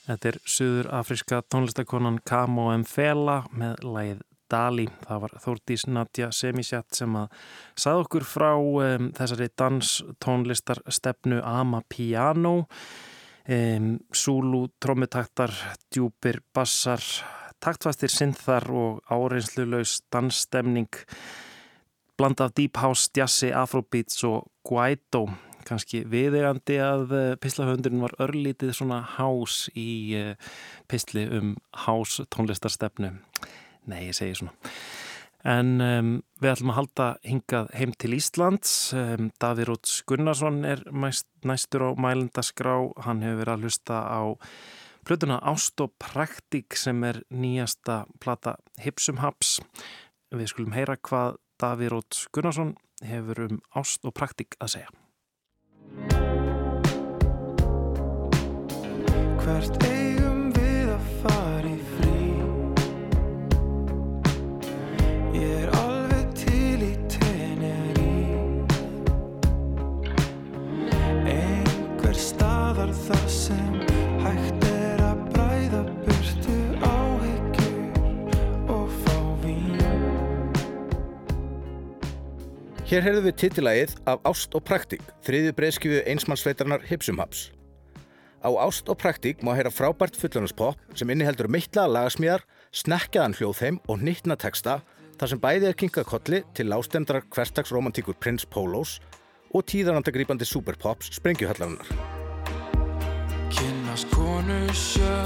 Þetta 0.08 0.30
er 0.30 0.38
suður 0.48 0.88
afríska 0.96 1.41
tónlistakonan 1.52 2.22
Kamo 2.24 2.70
Mfela 2.80 3.41
með 3.52 3.82
lagið 3.84 4.22
Dali. 4.48 4.86
Það 5.04 5.24
var 5.26 5.34
Þórdís 5.43 5.84
Nadja 5.91 6.30
Semisjat 6.32 6.96
sem 6.96 7.17
að 7.20 7.34
sagði 7.76 8.06
okkur 8.06 8.26
frá 8.28 8.52
um, 8.56 9.10
þessari 9.17 9.50
danstónlistarstefnu 9.60 11.41
Ama 11.43 11.82
Piano. 11.91 12.54
Um, 13.48 13.98
Zulu, 14.15 14.70
trommutaktar, 14.80 15.52
djúpir, 15.91 16.39
bassar, 16.56 17.04
taktfastir 17.63 18.12
synþar 18.12 18.70
og 18.72 19.12
áreinslulegs 19.12 20.02
dansstemning 20.12 21.04
blanda 22.17 22.48
af 22.48 22.56
deep 22.56 22.80
house, 22.80 23.12
jazzi, 23.15 23.52
afrobeats 23.52 24.24
og 24.24 24.48
guaido 24.63 25.28
kannski 25.68 26.04
viðegandi 26.08 26.80
að 26.84 27.14
uh, 27.14 27.30
pislahöndurinn 27.44 28.04
var 28.06 28.16
örlítið 28.24 28.74
svona 28.78 29.04
house 29.18 29.72
í 29.76 29.90
uh, 30.18 30.34
pisli 30.88 31.28
um 31.38 31.56
house 31.86 32.26
tónlistarstefnu 32.34 33.14
nei, 33.88 34.08
ég 34.10 34.18
segi 34.18 34.38
svona. 34.38 34.54
En 35.48 35.78
um, 35.84 36.10
við 36.42 36.52
ætlum 36.52 36.74
að 36.74 36.80
halda 36.82 37.08
hingað 37.24 37.70
heim 37.78 37.94
til 38.02 38.18
Íslands. 38.18 38.74
Um, 38.98 39.30
Davíð 39.40 39.70
Róts 39.72 40.02
Gunnarsson 40.10 40.64
er 40.68 40.84
mæst, 40.92 41.28
næstur 41.48 41.88
á 41.88 41.90
mælendaskrá. 41.96 42.76
Hann 43.06 43.24
hefur 43.24 43.44
verið 43.44 43.54
að 43.54 43.66
hlusta 43.68 44.02
á 44.04 44.22
plötuna 45.08 45.40
Ást 45.48 45.80
og 45.84 45.94
Praktik 46.04 46.76
sem 46.76 47.00
er 47.08 47.22
nýjasta 47.32 48.04
plata 48.20 48.58
Hipsum 48.84 49.22
Haps. 49.24 49.58
Við 50.36 50.52
skulum 50.52 50.76
heyra 50.76 51.00
hvað 51.00 51.40
Davíð 51.62 51.96
Róts 51.96 52.28
Gunnarsson 52.36 52.76
hefur 53.08 53.46
um 53.48 53.62
Ást 53.78 54.04
og 54.04 54.18
Praktik 54.18 54.60
að 54.60 54.80
segja 54.80 55.07
Hvert 59.48 59.78
eigum 59.88 60.50
við 60.52 60.90
að 60.92 61.04
fara 61.22 61.70
í 61.72 61.78
frí? 61.94 62.24
Ég 65.38 65.54
er 65.62 65.72
alveg 65.80 66.34
til 66.36 66.84
í 66.84 66.90
teneri. 67.14 68.10
Einhver 71.32 72.20
staðar 72.20 72.92
þar 73.06 73.26
sem 73.32 73.80
hægt 74.28 74.68
er 74.68 75.08
að 75.14 75.26
bræða 75.32 75.84
burtu 76.04 76.60
áhyggjur 76.92 78.72
og 78.76 78.96
fá 79.06 79.18
vín. 79.48 79.80
Hér 82.92 83.08
heyrðum 83.08 83.32
við 83.32 83.44
titilagið 83.46 84.00
af 84.12 84.28
Ást 84.28 84.60
og 84.60 84.68
Praktík, 84.68 85.08
þriðju 85.24 85.56
breyðskifu 85.62 86.04
einsmannsveitarnar 86.04 86.84
Hipsumhaps. 86.92 87.54
Á 88.48 88.50
Ást 88.64 88.88
og 88.88 88.96
Praktík 88.96 89.42
má 89.44 89.52
heyra 89.58 89.68
frábært 89.68 90.16
fullanarspop 90.16 90.80
sem 90.96 91.10
inniheldur 91.12 91.50
mittla 91.52 91.84
lagasmíðar, 91.92 92.46
snekkjaðan 92.72 93.36
hljóðheim 93.36 93.80
og 93.92 94.00
nýttna 94.00 94.38
texta 94.40 94.78
þar 95.20 95.32
sem 95.34 95.42
bæði 95.44 95.68
er 95.68 95.76
kinkað 95.76 96.08
kolli 96.08 96.40
til 96.56 96.70
lástemdrar 96.72 97.28
hverstagsromantíkur 97.28 98.16
Prince 98.24 98.48
Polos 98.48 99.02
og 99.52 99.66
tíðarandagrípandi 99.68 100.48
superpops 100.48 101.12
Sprengjuhallarinnar. 101.18 101.92
Kynnast 103.52 104.08
konu 104.16 104.62
sjö 104.72 105.18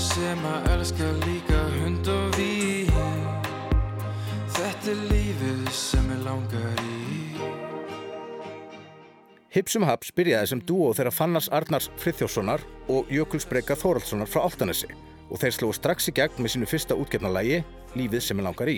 Sem 0.00 0.48
að 0.48 0.72
elska 0.72 1.12
líka 1.26 1.60
hund 1.76 2.08
og 2.08 2.40
vín 2.40 3.30
Þetta 4.56 4.92
er 4.94 5.06
lífið 5.12 5.72
sem 5.76 6.12
ég 6.16 6.24
langar 6.24 6.84
í 6.86 7.25
Hipsumhaps 9.56 10.10
byrjaði 10.12 10.50
sem 10.50 10.60
dúo 10.68 10.90
þeirra 10.92 11.10
Fannars 11.16 11.46
Arnars 11.48 11.86
Friðþjórssonar 12.02 12.60
og 12.92 13.08
Jökuls 13.08 13.46
Breka 13.48 13.72
Þóraldssonar 13.80 14.28
frá 14.28 14.42
Áltanesi 14.44 14.90
og 15.30 15.40
þeir 15.40 15.54
slóðu 15.56 15.76
strax 15.78 16.10
í 16.10 16.14
gegn 16.18 16.42
með 16.44 16.52
sínu 16.52 16.68
fyrsta 16.68 16.98
útgefna 17.00 17.30
lægi, 17.32 17.62
Lífið 17.96 18.20
sem 18.26 18.42
ég 18.42 18.44
langar 18.44 18.68
í. 18.68 18.74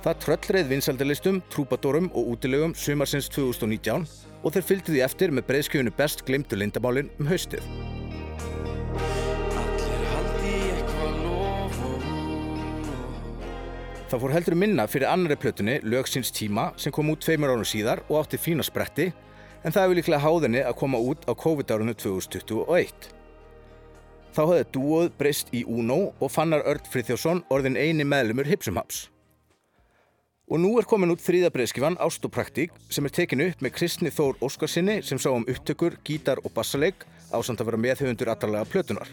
Það 0.00 0.22
tröllreið 0.24 0.72
vinsaldilistum, 0.72 1.42
trúbadorum 1.52 2.08
og 2.16 2.32
útilegum 2.32 2.72
sumarsins 2.72 3.28
2019 3.36 4.08
og 4.40 4.56
þeir 4.56 4.68
fylgdu 4.70 4.94
því 4.94 5.04
eftir 5.10 5.36
með 5.36 5.50
breyðskjöfunu 5.50 5.92
best 6.00 6.24
glimtu 6.24 6.56
lindamálin 6.56 7.12
um 7.20 7.28
haustið. 7.28 7.68
Það 14.06 14.20
fór 14.22 14.32
heldur 14.36 14.54
minna 14.54 14.84
fyrir 14.86 15.08
annari 15.10 15.34
plötunni 15.34 15.80
lög 15.82 16.06
síns 16.06 16.28
tíma 16.30 16.68
sem 16.78 16.92
kom 16.94 17.08
út 17.10 17.24
tveimur 17.24 17.50
árum 17.50 17.66
síðar 17.66 18.04
og 18.06 18.20
átti 18.20 18.38
fína 18.38 18.62
spretti 18.62 19.08
en 19.66 19.74
það 19.74 19.82
hefur 19.82 19.98
líklega 19.98 20.20
háðinni 20.22 20.62
að 20.62 20.76
koma 20.78 21.00
út 21.02 21.26
á 21.26 21.34
COVID-árunu 21.34 21.94
2021. 21.98 23.08
Þá 24.30 24.40
hafði 24.44 24.68
dúoð 24.76 25.10
breyst 25.18 25.50
í 25.50 25.64
Uno 25.66 26.12
og 26.22 26.30
Fannar 26.30 26.62
Örd 26.70 26.86
Friðjósson 26.92 27.42
orðin 27.50 27.74
eini 27.74 28.06
meðlumur 28.06 28.46
Hipsumhaps. 28.46 29.08
Og 30.46 30.62
nú 30.62 30.76
er 30.78 30.86
komin 30.86 31.10
út 31.10 31.26
þrýða 31.26 31.50
breyðskifan 31.56 31.98
Ást 31.98 32.22
og 32.22 32.30
Praktík 32.36 32.78
sem 32.86 33.10
er 33.10 33.16
tekin 33.18 33.42
upp 33.48 33.66
með 33.66 33.74
Kristni 33.80 34.14
Þór 34.14 34.38
Óskarsinni 34.38 35.00
sem 35.02 35.18
sá 35.18 35.32
um 35.32 35.48
upptökur, 35.50 35.98
gítar 36.06 36.38
og 36.44 36.54
bassaleik 36.54 37.02
á 37.34 37.42
samt 37.42 37.58
að 37.58 37.72
vera 37.72 37.84
meðhauðundur 37.88 38.30
allarlega 38.36 38.70
plötunar. 38.70 39.10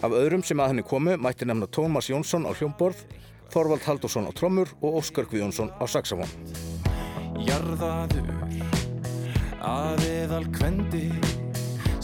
Af 0.00 0.16
öðrum 0.16 0.40
sem 0.40 0.56
að 0.56 0.72
henni 0.72 0.88
komu 0.88 1.20
mætti 1.20 1.44
nefna 1.44 1.68
Tómas 1.68 2.08
Jónsson 2.08 2.48
á 2.48 2.56
hljómborð, 2.56 3.04
Þorvald 3.52 3.86
Haldursson 3.86 4.28
á 4.28 4.32
trommur 4.36 4.72
og 4.82 5.00
Óskar 5.00 5.28
Guðjónsson 5.30 5.70
á 5.78 5.84
saxafón. 5.88 6.30
Jarðaður 7.46 8.32
Aðeðal 9.66 10.44
kvendi 10.54 11.08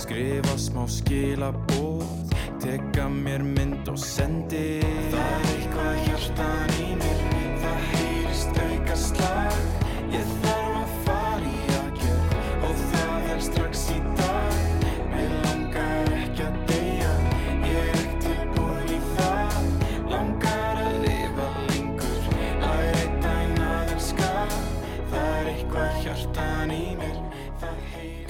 Skrifa 0.00 0.56
smá 0.58 0.82
skilabóð 0.90 2.34
Teka 2.62 3.08
mér 3.12 3.44
mynd 3.46 3.88
og 3.90 3.98
sendi 4.00 4.80
Það 5.12 5.30
er 5.30 5.48
eitthvað 5.54 6.02
hjartan 6.06 6.76
í 6.78 6.90
mér 6.90 7.01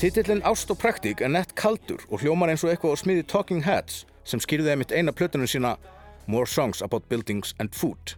Titillin 0.02 0.42
Ást 0.42 0.70
og 0.70 0.80
Praktík 0.82 1.20
er 1.22 1.30
nett 1.30 1.52
kaldur 1.54 2.00
og 2.10 2.24
hljómar 2.24 2.50
eins 2.50 2.64
og 2.66 2.72
eitthvað 2.72 2.96
á 2.98 2.98
smiði 2.98 3.22
Talking 3.30 3.60
Heads 3.62 4.00
sem 4.26 4.40
skýrði 4.42 4.72
einmitt 4.72 4.90
eina 4.90 5.12
plötunum 5.14 5.46
sína 5.46 5.76
More 6.26 6.50
Songs 6.50 6.82
About 6.82 7.06
Buildings 7.06 7.52
and 7.62 7.70
Food. 7.70 8.16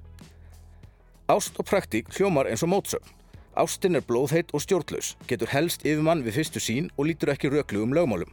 Ást 1.28 1.60
og 1.60 1.68
Praktík 1.68 2.08
hljómar 2.16 2.48
eins 2.48 2.64
og 2.64 2.72
mótsögn. 2.72 3.12
Ástin 3.52 4.00
er 4.00 4.06
blóðheit 4.08 4.56
og 4.56 4.64
stjórnlaus, 4.64 5.12
getur 5.28 5.52
helst 5.52 5.84
yfirmann 5.84 6.24
við 6.24 6.38
fyrstu 6.38 6.64
sín 6.64 6.88
og 6.96 7.10
lítur 7.10 7.34
ekki 7.36 7.52
röklu 7.52 7.84
um 7.84 7.92
lögmálum. 7.92 8.32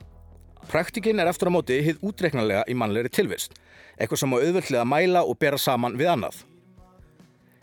Praktíkin 0.71 1.19
er 1.19 1.27
eftir 1.27 1.51
á 1.51 1.55
móti 1.59 1.83
hið 1.83 1.99
útreiknanlega 2.07 2.63
í 2.71 2.77
mannlegri 2.79 3.11
tilvist, 3.11 3.59
eitthvað 3.99 4.23
sem 4.23 4.31
á 4.31 4.39
auðvöldlega 4.39 4.87
mæla 4.87 5.27
og 5.27 5.35
bera 5.43 5.59
saman 5.59 5.99
við 5.99 6.13
annað. 6.15 6.45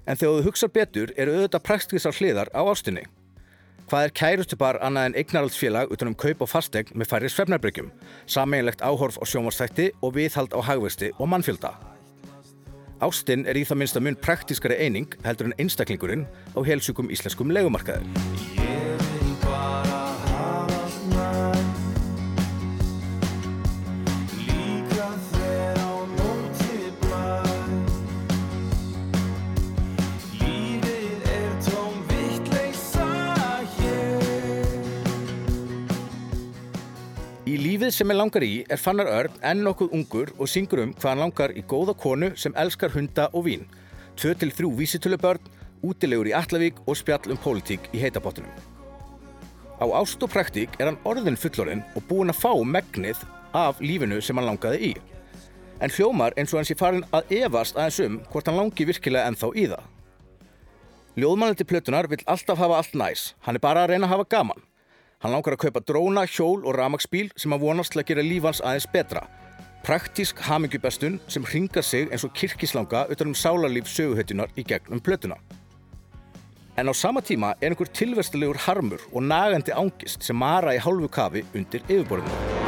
En 0.05 0.21
þegar 0.21 0.37
þú 0.37 0.51
hugsar 0.51 0.69
betur 0.69 1.17
eru 1.17 1.39
auðvitað 1.39 1.65
praktíkisar 1.65 2.21
hliðar 2.21 2.53
á 2.53 2.61
ástinni. 2.69 3.09
Hvað 3.89 4.05
er 4.05 4.13
kærustupar 4.13 4.77
annað 4.85 5.07
en 5.09 5.15
eignarhaldsfélag 5.17 5.93
utan 5.95 6.11
um 6.11 6.17
kaup 6.21 6.43
og 6.45 6.51
fastegn 6.53 6.93
með 6.93 7.09
færri 7.09 7.31
svefnarbryggjum, 7.33 7.89
sameinlegt 8.29 8.85
áhorf 8.85 9.17
á 9.17 9.25
sjónvarsþætti 9.25 9.87
og 10.05 10.13
viðhald 10.19 10.53
á 10.53 10.61
hagvexti 10.61 11.09
og 11.17 11.33
mannfjölda? 11.33 11.73
Ástin 13.01 13.49
er 13.49 13.57
í 13.57 13.65
það 13.65 13.81
minnsta 13.81 14.05
mun 14.05 14.21
praktískari 14.21 14.77
eining 14.77 15.17
heldur 15.25 15.49
en 15.49 15.57
einstaklingurinn 15.57 16.29
á 16.53 16.61
helsjúkum 16.69 17.09
íslenskum 17.09 17.49
legumarkaði. 17.49 18.68
Í 37.89 37.91
lífið 37.91 38.03
sem 38.03 38.11
er 38.13 38.17
langar 38.19 38.45
í 38.45 38.55
er 38.69 38.77
Fannar 38.77 39.09
Örn 39.09 39.37
enn 39.49 39.63
nokkuð 39.65 39.95
ungur 39.97 40.31
og 40.37 40.49
syngur 40.53 40.83
um 40.83 40.91
hvað 40.93 41.09
hann 41.09 41.23
langar 41.23 41.55
í 41.57 41.63
góða 41.65 41.95
konu 41.97 42.29
sem 42.37 42.53
elskar 42.61 42.93
hunda 42.93 43.31
og 43.33 43.47
vín, 43.47 43.63
2-3 44.21 44.69
vísitölubörn, 44.77 45.41
útilegur 45.81 46.29
í 46.29 46.35
Allavík 46.37 46.83
og 46.85 46.99
spjall 47.01 47.33
um 47.33 47.41
pólitík 47.41 47.89
í 47.97 48.03
heitabottunum. 48.03 48.53
Á 49.81 49.89
ást 50.03 50.21
og 50.21 50.29
praktík 50.35 50.77
er 50.77 50.91
hann 50.91 51.01
orðin 51.09 51.41
fullorinn 51.41 51.81
og 51.97 52.05
búinn 52.11 52.29
að 52.29 52.43
fá 52.45 52.53
megnið 52.61 53.25
af 53.57 53.81
lífinu 53.81 54.21
sem 54.21 54.37
hann 54.37 54.51
langaði 54.51 54.93
í. 54.93 54.95
En 55.81 55.89
hljómar 55.89 56.37
eins 56.37 56.53
og 56.53 56.61
hann 56.61 56.69
sé 56.69 56.77
farin 56.77 57.09
að 57.09 57.39
efast 57.41 57.81
aðeins 57.81 58.05
um 58.05 58.23
hvort 58.29 58.53
hann 58.53 58.61
langi 58.61 58.85
virkilega 58.85 59.33
ennþá 59.33 59.55
í 59.57 59.71
það. 59.73 59.85
Ljóðmannandi 61.17 61.65
plötunar 61.65 62.13
vill 62.13 62.27
alltaf 62.27 62.61
hafa 62.61 62.83
allt 62.83 63.01
næs, 63.01 63.31
hann 63.49 63.57
er 63.57 63.65
bara 63.65 63.89
að 63.89 63.95
reyna 63.95 64.11
að 64.11 64.19
hafa 64.19 64.35
gaman. 64.37 64.68
Hann 65.19 65.33
langar 65.35 65.57
að 65.57 65.65
kaupa 65.65 65.81
dróna, 65.83 66.23
hjól 66.31 66.61
og 66.63 66.77
ramagsbíl 66.79 67.33
sem 67.35 67.51
að 67.51 67.65
vonast 67.65 67.91
til 67.91 68.05
að 68.05 68.11
gera 68.13 68.23
lífans 68.23 68.61
aðeins 68.63 68.87
betra. 68.93 69.25
Praktísk 69.83 70.39
hamingjubestun 70.47 71.19
sem 71.27 71.47
hringar 71.49 71.83
sig 71.83 72.07
eins 72.13 72.23
og 72.23 72.37
kirkislanga 72.39 73.03
utan 73.11 73.33
um 73.33 73.35
sálarlíf 73.35 73.91
söguhautunar 73.91 74.55
í 74.55 74.63
gegnum 74.63 75.03
plötuna. 75.03 75.41
En 76.79 76.87
á 76.87 76.95
sama 76.95 77.19
tíma 77.19 77.57
er 77.59 77.73
einhver 77.73 77.91
tilverstilegur 77.91 78.63
harmur 78.69 79.03
og 79.11 79.27
nagandi 79.27 79.75
ángist 79.75 80.23
sem 80.23 80.39
mara 80.39 80.79
í 80.79 80.79
hálfu 80.79 81.11
kafi 81.11 81.43
undir 81.51 81.83
yfirborðinu. 81.89 82.68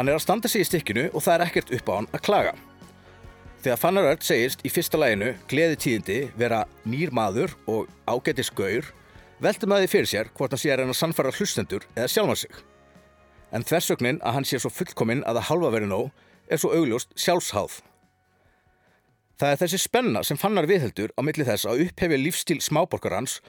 Hann 0.00 0.08
er 0.08 0.16
að 0.16 0.22
standa 0.24 0.48
sig 0.48 0.62
í 0.62 0.64
stykkinu 0.64 1.02
og 1.12 1.20
það 1.20 1.34
er 1.34 1.42
ekkert 1.44 1.70
upp 1.76 1.90
á 1.92 1.92
hann 1.92 2.06
að 2.16 2.22
klaga. 2.24 2.52
Þegar 3.60 3.80
Fannar 3.82 4.06
Örd 4.08 4.22
segist 4.24 4.62
í 4.64 4.70
fyrsta 4.72 4.96
læginu 4.96 5.34
gleði 5.50 5.74
tíðindi 5.82 6.14
vera 6.40 6.62
nýr 6.88 7.10
maður 7.12 7.52
og 7.68 7.90
ágætis 8.08 8.48
gaur, 8.56 8.86
veldur 9.44 9.68
maður 9.68 9.84
því 9.84 9.90
fyrir 9.92 10.08
sér 10.08 10.30
hvort 10.38 10.54
hann 10.56 10.62
sé 10.62 10.70
að 10.72 10.80
reyna 10.80 10.94
að 10.94 11.00
sannfara 11.02 11.32
hlustendur 11.36 11.84
eða 11.92 12.08
sjálfa 12.14 12.36
sig. 12.40 12.54
En 13.52 13.66
þversögnin 13.68 14.22
að 14.24 14.38
hann 14.38 14.48
sé 14.48 14.62
svo 14.62 14.70
fullkominn 14.72 15.20
að 15.28 15.36
það 15.36 15.48
halva 15.50 15.72
verið 15.74 15.92
nóg 15.92 16.24
er 16.48 16.62
svo 16.62 16.72
augljóst 16.78 17.12
sjálfsháð. 17.20 17.76
Það 19.36 19.52
er 19.52 19.60
þessi 19.66 19.82
spenna 19.84 20.24
sem 20.24 20.40
Fannar 20.40 20.70
viðheldur 20.70 21.12
á 21.12 21.20
milli 21.28 21.44
þess 21.44 21.68
að 21.68 21.84
upphefja 21.84 22.22
lífstíl 22.22 22.62
smáborgarans 22.64 23.42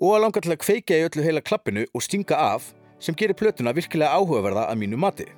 og 0.00 0.16
að 0.16 0.24
langa 0.24 0.46
til 0.48 0.56
að 0.56 0.62
kveika 0.64 0.96
í 0.96 1.04
öllu 1.10 1.28
heila 1.28 1.44
klappinu 1.44 1.84
og 1.92 2.08
stinga 2.08 2.40
af 2.40 2.72
sem 3.04 3.12
gerir 3.12 3.36
plötuna 3.36 3.76
virkilega 3.76 4.16
áhugaverða 4.16 4.64
að 4.72 4.80
mínu 4.80 5.04
mati. 5.04 5.28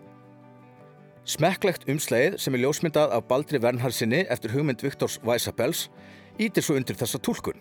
Smekklegt 1.22 1.84
umslegið 1.86 2.34
sem 2.42 2.56
er 2.56 2.64
ljósmyndað 2.64 3.12
af 3.14 3.28
Baldri 3.28 3.60
Vernharsinni 3.62 4.24
eftir 4.26 4.50
hugmynd 4.56 4.80
Viktors 4.82 5.20
Weissabels 5.22 5.84
ítir 6.34 6.64
svo 6.66 6.74
undir 6.74 6.98
þessa 6.98 7.20
túlkun. 7.22 7.60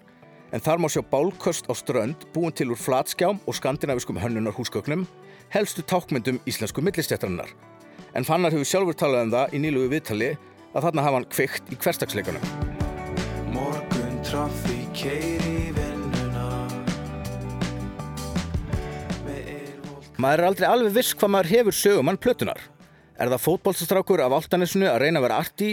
En 0.50 0.64
þar 0.66 0.82
má 0.82 0.88
sjá 0.90 1.04
bálköst 1.06 1.70
á 1.70 1.74
strönd 1.78 2.26
búin 2.34 2.56
til 2.58 2.72
úr 2.74 2.82
flatskjám 2.82 3.38
og 3.46 3.58
skandinaviskum 3.60 4.18
hönnunar 4.18 4.58
húsgögnum, 4.58 5.06
helstu 5.54 5.86
tákmyndum 5.86 6.42
íslensku 6.50 6.82
millistjættarinnar. 6.82 7.54
En 8.18 8.26
Fannar 8.26 8.50
hefur 8.50 8.66
sjálfur 8.66 8.98
talað 8.98 9.28
um 9.28 9.36
það 9.38 9.54
í 9.54 9.62
nýlugu 9.62 9.94
viðtali 9.94 10.32
að 10.74 10.88
þarna 10.88 11.06
hafa 11.06 11.22
hann 11.22 11.30
kveikt 11.38 11.70
í 11.70 11.80
hverstagsleikunum. 11.86 12.50
Morgun 13.54 14.20
trafík 14.26 14.90
keiri 15.06 15.70
vinnuna 15.78 16.50
Maður 20.18 20.40
er 20.40 20.50
aldrei 20.50 20.70
alveg 20.74 20.98
viss 20.98 21.14
hvað 21.14 21.36
maður 21.38 21.56
hefur 21.60 21.84
sögumann 21.86 22.18
plötunar. 22.18 22.71
Er 23.22 23.30
það 23.30 23.42
fótbólstastrákur 23.44 24.22
af 24.26 24.34
áltanisinu 24.34 24.88
að 24.90 25.04
reyna 25.04 25.20
að 25.20 25.26
vera 25.28 25.36
arti 25.44 25.68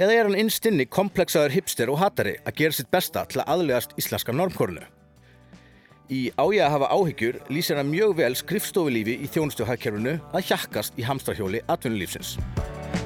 eða 0.00 0.14
er 0.14 0.24
hann 0.24 0.38
innstinni 0.40 0.86
komplexaður 0.88 1.52
hipster 1.52 1.90
og 1.92 1.98
hatari 2.00 2.38
að 2.48 2.56
gera 2.62 2.76
sitt 2.78 2.88
besta 2.94 3.26
til 3.28 3.42
að 3.42 3.50
aðlegast 3.52 3.92
íslenska 4.00 4.32
normkornu? 4.32 4.80
Í 6.08 6.32
ájæða 6.32 6.64
að 6.64 6.72
hafa 6.72 6.88
áhyggjur 6.96 7.36
lýsir 7.52 7.76
hann 7.76 7.92
mjög 7.92 8.16
vel 8.22 8.32
skrifstofulífi 8.40 9.18
í 9.20 9.28
þjónustuhagkerfinu 9.34 10.14
að 10.32 10.48
hjakkast 10.48 10.96
í 10.96 11.04
hamstrahjóli 11.04 11.60
atvinnulífsins. 11.74 12.38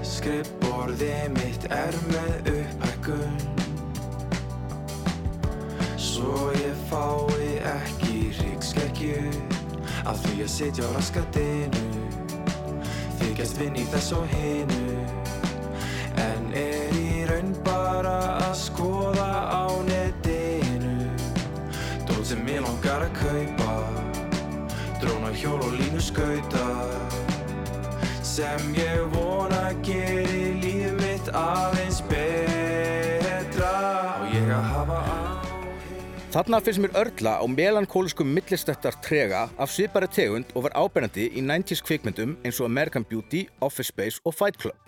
Skrifborði 0.07 1.11
mitt 1.35 1.67
er 1.75 1.99
með 2.13 2.53
upphækkun 2.55 3.37
Svo 5.99 6.53
ég 6.55 6.87
fái 6.87 7.51
ekki 7.75 8.29
ríkskekkju 8.45 9.25
Af 10.07 10.23
því 10.23 10.37
að 10.45 10.53
sitja 10.55 10.87
á 10.87 10.91
raskatinu 10.95 12.08
Þykjast 13.19 13.59
vinn 13.59 13.79
í 13.79 13.85
þess 13.91 14.13
og 14.19 14.27
hinu. 14.33 14.99
En 16.23 16.53
er 16.59 16.95
í 16.99 17.25
raun 17.29 17.55
bara 17.67 18.17
að 18.47 18.55
skoða 18.61 19.31
á 19.51 19.67
netinu. 19.89 21.09
Dót 22.07 22.25
sem 22.31 22.47
ég 22.47 22.63
langar 22.63 23.09
að 23.09 23.17
kaupa 23.19 23.75
Dróna 25.01 25.31
hjól 25.35 25.61
og 25.63 25.75
línu 25.79 26.01
skauta. 26.03 26.67
Sem 28.23 28.75
ég 28.75 29.05
vona 29.15 29.73
geri 29.87 30.59
líf 30.63 30.93
mitt 31.01 31.29
aðeins 31.35 31.88
Þarna 36.39 36.61
finnst 36.63 36.79
mér 36.79 36.93
örla 36.95 37.33
á 37.43 37.45
melankóliskum 37.51 38.29
millistættar 38.31 38.95
trega 39.03 39.41
af 39.59 39.73
svipari 39.75 40.07
tegund 40.07 40.53
og 40.55 40.69
var 40.69 40.77
ábyrjandi 40.79 41.25
í 41.35 41.41
90s 41.43 41.81
kvikmyndum 41.83 42.37
eins 42.47 42.61
og 42.63 42.69
American 42.69 43.03
Beauty, 43.03 43.41
Office 43.59 43.91
Space 43.91 44.23
og 44.23 44.37
Fight 44.39 44.55
Club. 44.63 44.79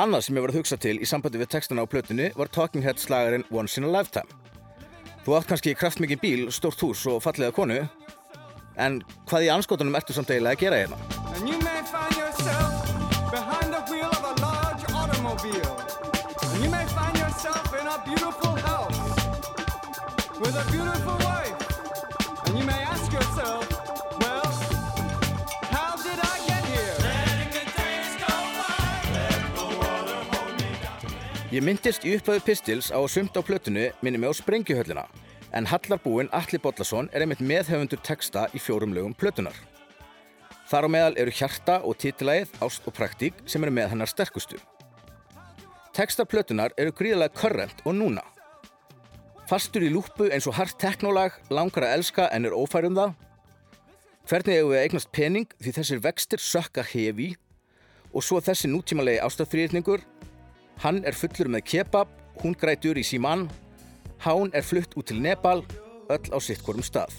Annað 0.00 0.24
sem 0.24 0.38
ég 0.40 0.46
var 0.46 0.54
að 0.54 0.62
hugsa 0.62 0.78
til 0.80 0.94
í 0.96 1.08
sambandi 1.10 1.42
við 1.42 1.50
textana 1.52 1.84
á 1.84 1.92
plötunni 1.92 2.30
var 2.38 2.48
Talking 2.48 2.86
Head 2.86 3.04
slagarinn 3.04 3.44
Once 3.52 3.76
in 3.76 3.84
a 3.84 3.92
Lifetime. 3.92 4.32
Þú 5.26 5.36
átt 5.36 5.50
kannski 5.52 5.76
kraftmikið 5.76 6.24
bíl, 6.24 6.48
stórt 6.48 6.80
hús 6.80 7.04
og 7.04 7.20
fallega 7.26 7.52
konu, 7.52 7.82
en 8.80 9.02
hvað 9.28 9.44
í 9.44 9.52
anskotunum 9.58 10.00
ertu 10.00 10.16
samt 10.16 10.32
eiginlega 10.32 10.56
að 10.56 10.64
gera 10.64 10.80
hérna? 10.86 11.23
With 20.44 20.56
a 20.60 20.64
beautiful 20.70 21.16
wife. 21.24 21.56
And 22.46 22.58
you 22.58 22.64
may 22.64 22.80
ask 22.92 23.10
yourself, 23.10 23.64
well, 24.20 24.48
how 25.76 25.96
did 25.96 26.18
I 26.20 26.36
get 26.48 26.64
here? 26.72 26.92
Ég 31.54 31.62
myndist 31.62 32.02
í 32.02 32.16
upphæðu 32.18 32.42
Pistils 32.42 32.90
á 32.90 32.98
að 32.98 33.12
sumt 33.14 33.36
á 33.38 33.42
plötunni 33.46 33.86
minni 34.02 34.18
mig 34.18 34.28
á 34.28 34.34
Sprengjuhöllina, 34.34 35.04
en 35.54 35.68
Hallarbúinn 35.70 36.32
Alli 36.34 36.58
Bollason 36.58 37.08
er 37.14 37.22
einmitt 37.22 37.40
meðhöfundur 37.40 38.02
texta 38.02 38.48
í 38.52 38.60
fjórum 38.60 38.92
lögum 38.92 39.14
plötunar. 39.14 39.54
Þar 40.68 40.90
á 40.90 40.94
meðal 40.96 41.16
eru 41.22 41.32
hjarta 41.38 41.78
og 41.86 41.96
titilægið, 42.02 42.52
ást 42.58 42.90
og 42.90 42.98
praktík 42.98 43.38
sem 43.46 43.62
eru 43.62 43.72
með 43.78 43.94
hennar 43.94 44.10
sterkustu. 44.10 44.58
Textar 45.94 46.26
plötunar 46.26 46.74
eru 46.76 46.90
gríðalega 46.90 47.38
körrent 47.38 47.84
og 47.86 47.94
núna. 47.94 48.33
Fastur 49.44 49.84
í 49.84 49.90
lúpu 49.92 50.30
eins 50.32 50.46
og 50.48 50.56
hart 50.56 50.78
teknólag, 50.80 51.34
langar 51.52 51.84
að 51.84 51.98
elska 51.98 52.30
en 52.32 52.48
er 52.48 52.54
ófær 52.56 52.86
um 52.88 52.94
það. 52.96 53.10
Hvernig 54.24 54.56
eigum 54.56 54.70
við 54.72 54.80
eignast 54.80 55.10
pening 55.12 55.50
því 55.60 55.72
þessir 55.76 56.00
vextir 56.06 56.40
sökka 56.40 56.84
hefi 56.88 57.34
og 58.14 58.24
svo 58.24 58.40
þessi 58.40 58.70
nútímalegi 58.72 59.20
ástafþrýrningur. 59.20 60.00
Hann 60.80 61.02
er 61.04 61.12
fullur 61.12 61.50
með 61.52 61.66
kebab, 61.74 62.08
hún 62.40 62.56
grætur 62.56 62.96
í 62.96 63.04
síman, 63.04 63.44
hán 64.24 64.48
er 64.56 64.64
flutt 64.64 64.96
út 64.96 65.10
til 65.10 65.20
Nepal, 65.20 65.60
öll 66.08 66.32
á 66.32 66.38
sitt 66.40 66.64
hvorum 66.64 66.84
stað. 66.86 67.12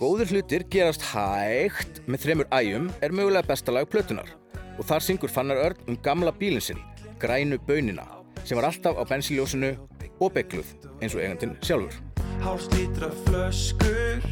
Góður 0.00 0.32
hlutir 0.34 0.64
gerast 0.72 1.06
hægt 1.12 2.02
með 2.10 2.24
þremur 2.24 2.50
ægjum 2.56 2.90
er 2.98 3.14
mögulega 3.14 3.46
besta 3.46 3.70
lag 3.70 3.86
plötunar 3.86 4.26
og 4.74 4.86
þar 4.88 5.04
syngur 5.06 5.30
Fannar 5.30 5.60
Örn 5.60 5.92
um 5.92 5.98
gamla 6.02 6.32
bílinn 6.32 6.64
sinn, 6.64 6.80
grænu 7.20 7.60
bönina, 7.68 8.06
sem 8.42 8.56
var 8.56 8.70
alltaf 8.70 8.96
á 8.96 9.04
bensinljósinu 9.04 9.74
og 10.20 10.32
begluð 10.36 10.76
eins 11.00 11.14
og 11.16 11.24
eigandinn 11.24 11.56
sjálfur. 11.64 11.96
Hálslítra 12.40 13.10
flöskur 13.26 14.22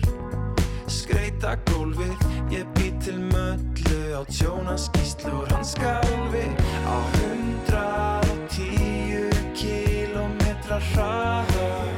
Skreita 0.88 1.56
gólfið 1.68 2.22
Ég 2.52 2.68
bý 2.78 2.88
til 3.04 3.18
möllu 3.20 3.98
á 4.16 4.24
tjónaskíslur 4.32 5.44
hans 5.52 5.74
skálfi 5.76 6.46
Á 6.88 6.96
hundrað 7.16 8.30
og 8.32 8.40
tíu 8.54 9.28
kílómetra 9.52 10.80
hraðar 10.92 11.92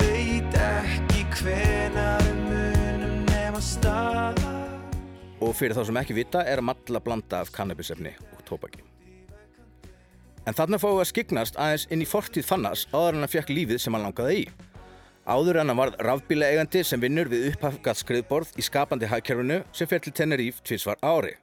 Veit 0.00 0.56
ekki 0.56 1.28
hvenar 1.42 2.24
munum 2.46 3.20
nema 3.28 3.60
staðar 3.60 4.72
Og 5.44 5.52
fyrir 5.52 5.76
þá 5.76 5.84
sem 5.90 6.00
ekki 6.00 6.16
vita 6.16 6.48
er 6.48 6.64
matla 6.64 7.04
blanda 7.04 7.44
af 7.44 7.52
kannabisefni 7.52 8.16
og 8.32 8.44
tóbaki. 8.48 8.93
En 10.44 10.56
þarna 10.56 10.80
fáum 10.80 10.98
við 10.98 11.04
að 11.04 11.10
skyggnast 11.10 11.56
aðeins 11.56 11.86
inn 11.90 12.04
í 12.04 12.08
fortíð 12.08 12.48
Fannars 12.48 12.84
áður 12.92 13.16
en 13.16 13.24
hann 13.24 13.32
fekk 13.32 13.52
lífið 13.54 13.80
sem 13.80 13.94
hann 13.96 14.04
langaði 14.04 14.42
í. 14.42 14.44
Áður 15.24 15.62
en 15.62 15.72
hann 15.72 15.78
varð 15.78 15.96
rafbíla 16.04 16.50
eigandi 16.52 16.82
sem 16.84 17.00
vinnur 17.00 17.30
við 17.32 17.46
upphafgat 17.52 18.02
skriðborð 18.02 18.58
í 18.60 18.66
skapandi 18.66 19.08
hagkerfinu 19.08 19.62
sem 19.72 19.88
fer 19.88 20.04
til 20.04 20.12
Tenerife 20.12 20.60
tvísvar 20.60 21.00
á 21.00 21.08
ári. 21.08 21.34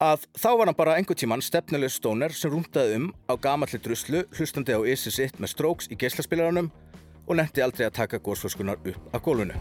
að 0.00 0.22
þá 0.32 0.50
var 0.56 0.66
hann 0.68 0.76
bara 0.76 0.94
einhver 0.96 1.16
tíman 1.16 1.42
stefnuleg 1.44 1.92
stóner 1.92 2.32
sem 2.32 2.52
rúndaði 2.52 2.94
um 2.96 3.10
á 3.28 3.36
gamalli 3.36 3.80
druslu 3.84 4.22
hlustandi 4.32 4.72
á 4.72 4.80
Isi 4.88 5.12
sitt 5.12 5.36
með 5.40 5.52
strokes 5.52 5.90
í 5.92 5.98
geislaspilaranum 6.00 6.70
og 7.26 7.36
nefndi 7.36 7.60
aldrei 7.64 7.84
að 7.86 7.98
taka 8.00 8.22
gósflöskunar 8.24 8.80
upp 8.80 9.14
af 9.14 9.20
gólfinu. 9.22 9.54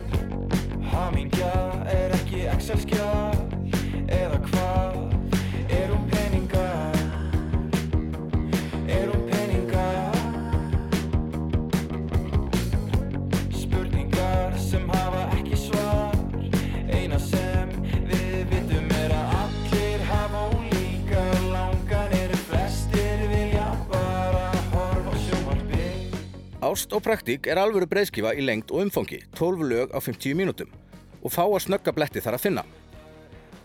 Ást 26.70 26.92
og 26.94 27.02
praktík 27.02 27.48
er 27.50 27.58
alvöru 27.58 27.88
breyðskifa 27.90 28.36
í 28.38 28.44
lengd 28.46 28.70
og 28.70 28.84
umfangi, 28.84 29.24
12 29.34 29.64
lög 29.72 29.94
á 29.96 29.98
50 29.98 30.36
mínútum 30.38 30.70
og 31.24 31.32
fá 31.34 31.42
að 31.42 31.64
snögga 31.64 31.94
bletti 31.96 32.22
þar 32.22 32.36
að 32.38 32.44
finna. 32.44 32.64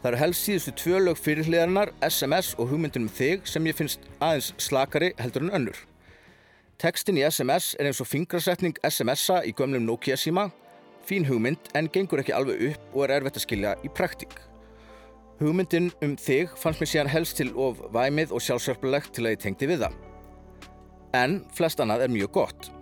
Það 0.00 0.08
eru 0.10 0.20
helst 0.22 0.46
síðustu 0.46 0.72
tvö 0.80 1.00
lög 1.02 1.18
fyrirhliðarinnar, 1.20 1.90
SMS 2.00 2.54
og 2.56 2.70
hugmyndin 2.70 3.04
um 3.04 3.10
þig 3.12 3.44
sem 3.50 3.66
ég 3.68 3.76
finnst 3.76 4.06
aðeins 4.24 4.54
slakari 4.56 5.10
heldur 5.18 5.44
en 5.44 5.52
önnur. 5.58 5.76
Tekstin 6.80 7.18
í 7.20 7.26
SMS 7.28 7.74
er 7.76 7.90
eins 7.90 8.00
og 8.00 8.08
fingrasetning 8.08 8.78
SMS-a 8.88 9.42
í 9.44 9.52
gömlum 9.52 9.84
Nokia 9.84 10.16
síma, 10.16 10.46
fín 11.04 11.26
hugmynd 11.28 11.72
en 11.76 11.90
gengur 11.92 12.22
ekki 12.22 12.32
alveg 12.36 12.62
upp 12.70 12.94
og 12.94 13.04
er 13.04 13.18
erfitt 13.18 13.40
að 13.40 13.44
skilja 13.44 13.74
í 13.84 13.90
praktík. 13.92 14.32
Hugmyndin 15.42 15.90
um 16.00 16.14
þig 16.16 16.56
fannst 16.56 16.80
mér 16.80 16.92
síðan 16.94 17.12
helst 17.12 17.36
til 17.36 17.52
of 17.52 17.84
væmið 17.92 18.32
og 18.32 18.40
sjálfsörpulegt 18.46 19.12
til 19.12 19.26
að 19.26 19.36
ég 19.36 19.44
tengdi 19.44 19.68
við 19.74 19.84
það. 19.84 20.00
En 21.20 21.42
flest 21.52 21.84
annað 21.84 22.06
er 22.06 22.16
mjög 22.16 22.32
gott. 22.40 22.72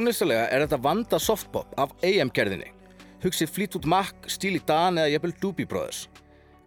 Tónlistalega 0.00 0.46
er 0.48 0.62
þetta 0.62 0.78
vanda 0.80 1.18
softpop 1.20 1.74
af 1.76 1.90
AM-gerðinni. 2.00 2.70
Hugsið 3.20 3.50
Fleetwood 3.52 3.84
Mac, 3.92 4.14
Steely 4.32 4.62
Dan 4.64 4.96
eða 4.96 5.10
jafnvel 5.12 5.34
Doobie 5.42 5.68
Brothers. 5.68 6.06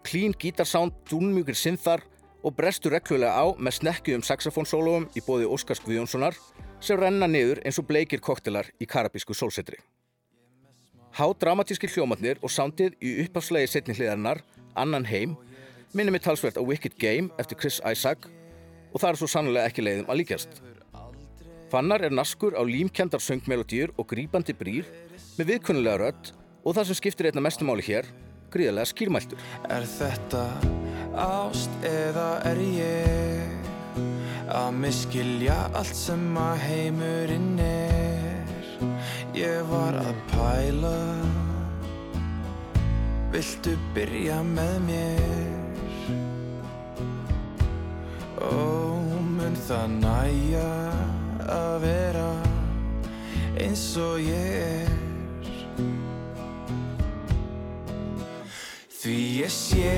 Clean 0.05 0.35
gítarsound, 0.37 0.93
dúnmjúkir 1.09 1.57
synþar 1.57 2.03
og 2.45 2.53
brestur 2.53 2.93
reglulega 2.93 3.33
á 3.33 3.57
með 3.57 3.79
snekkuðum 3.79 4.25
saxofónsólóum 4.27 5.07
í 5.17 5.23
bóði 5.25 5.47
Óskars 5.49 5.81
Guðjónssonar 5.81 6.37
sem 6.77 6.99
renna 7.01 7.25
niður 7.25 7.63
eins 7.65 7.79
og 7.81 7.87
bleikir 7.89 8.21
koktelar 8.21 8.69
í 8.77 8.85
karabísku 8.85 9.33
sólsetri. 9.33 9.81
Há 11.17 11.25
dramatískir 11.33 11.89
hljómatnir 11.89 12.37
og 12.45 12.53
soundið 12.53 12.99
í 13.01 13.15
upphafslegi 13.25 13.71
setni 13.71 13.97
hliðarinnar, 13.97 14.43
Annan 14.77 15.09
heim, 15.09 15.33
minnir 15.97 16.13
mig 16.13 16.21
talsvert 16.21 16.61
á 16.61 16.61
Wicked 16.61 17.01
Game 17.01 17.33
eftir 17.41 17.57
Chris 17.57 17.81
Isaac 17.81 18.29
og 18.93 19.01
það 19.01 19.09
er 19.09 19.21
svo 19.23 19.31
sannlega 19.33 19.73
ekki 19.73 19.87
leiðum 19.87 20.13
að 20.13 20.21
líkjast. 20.21 20.61
Fannar 21.73 22.03
er 22.05 22.13
naskur 22.13 22.53
á 22.53 22.61
límkendar 22.61 23.17
söngmelodýr 23.17 23.95
og 23.97 24.05
grípandi 24.05 24.53
brýr 24.53 24.85
með 25.39 25.47
viðkunnulega 25.47 25.97
rödd 26.03 26.27
og 26.61 26.75
það 26.77 26.85
sem 26.85 26.97
skiptir 26.99 27.27
einna 27.31 27.41
mestumáli 27.41 27.81
hér, 27.87 28.05
gríðarlega 28.53 28.91
skýrmæltur. 28.91 29.41
Er 29.73 29.87
þetta 29.89 30.43
ást 31.17 31.87
eða 31.89 32.27
er 32.45 32.61
ég 32.61 33.71
að 34.53 34.77
miskilja 34.83 35.55
allt 35.73 35.97
sem 35.97 36.37
að 36.37 36.61
heimurinn 36.67 37.57
er? 37.65 38.69
Ég 39.33 39.65
var 39.71 39.97
að 39.97 40.21
pæla, 40.29 40.93
viltu 43.33 43.73
byrja 43.97 44.37
með 44.51 44.77
mér? 44.91 46.13
Ó, 48.37 48.61
mun 49.25 49.57
það 49.65 49.97
næja 50.03 50.69
að 51.51 51.79
vera 51.83 52.27
eins 53.59 53.85
og 54.01 54.19
ég 54.23 54.59
er? 54.61 54.93
Því 59.03 59.15
ég 59.41 59.51
sé 59.51 59.89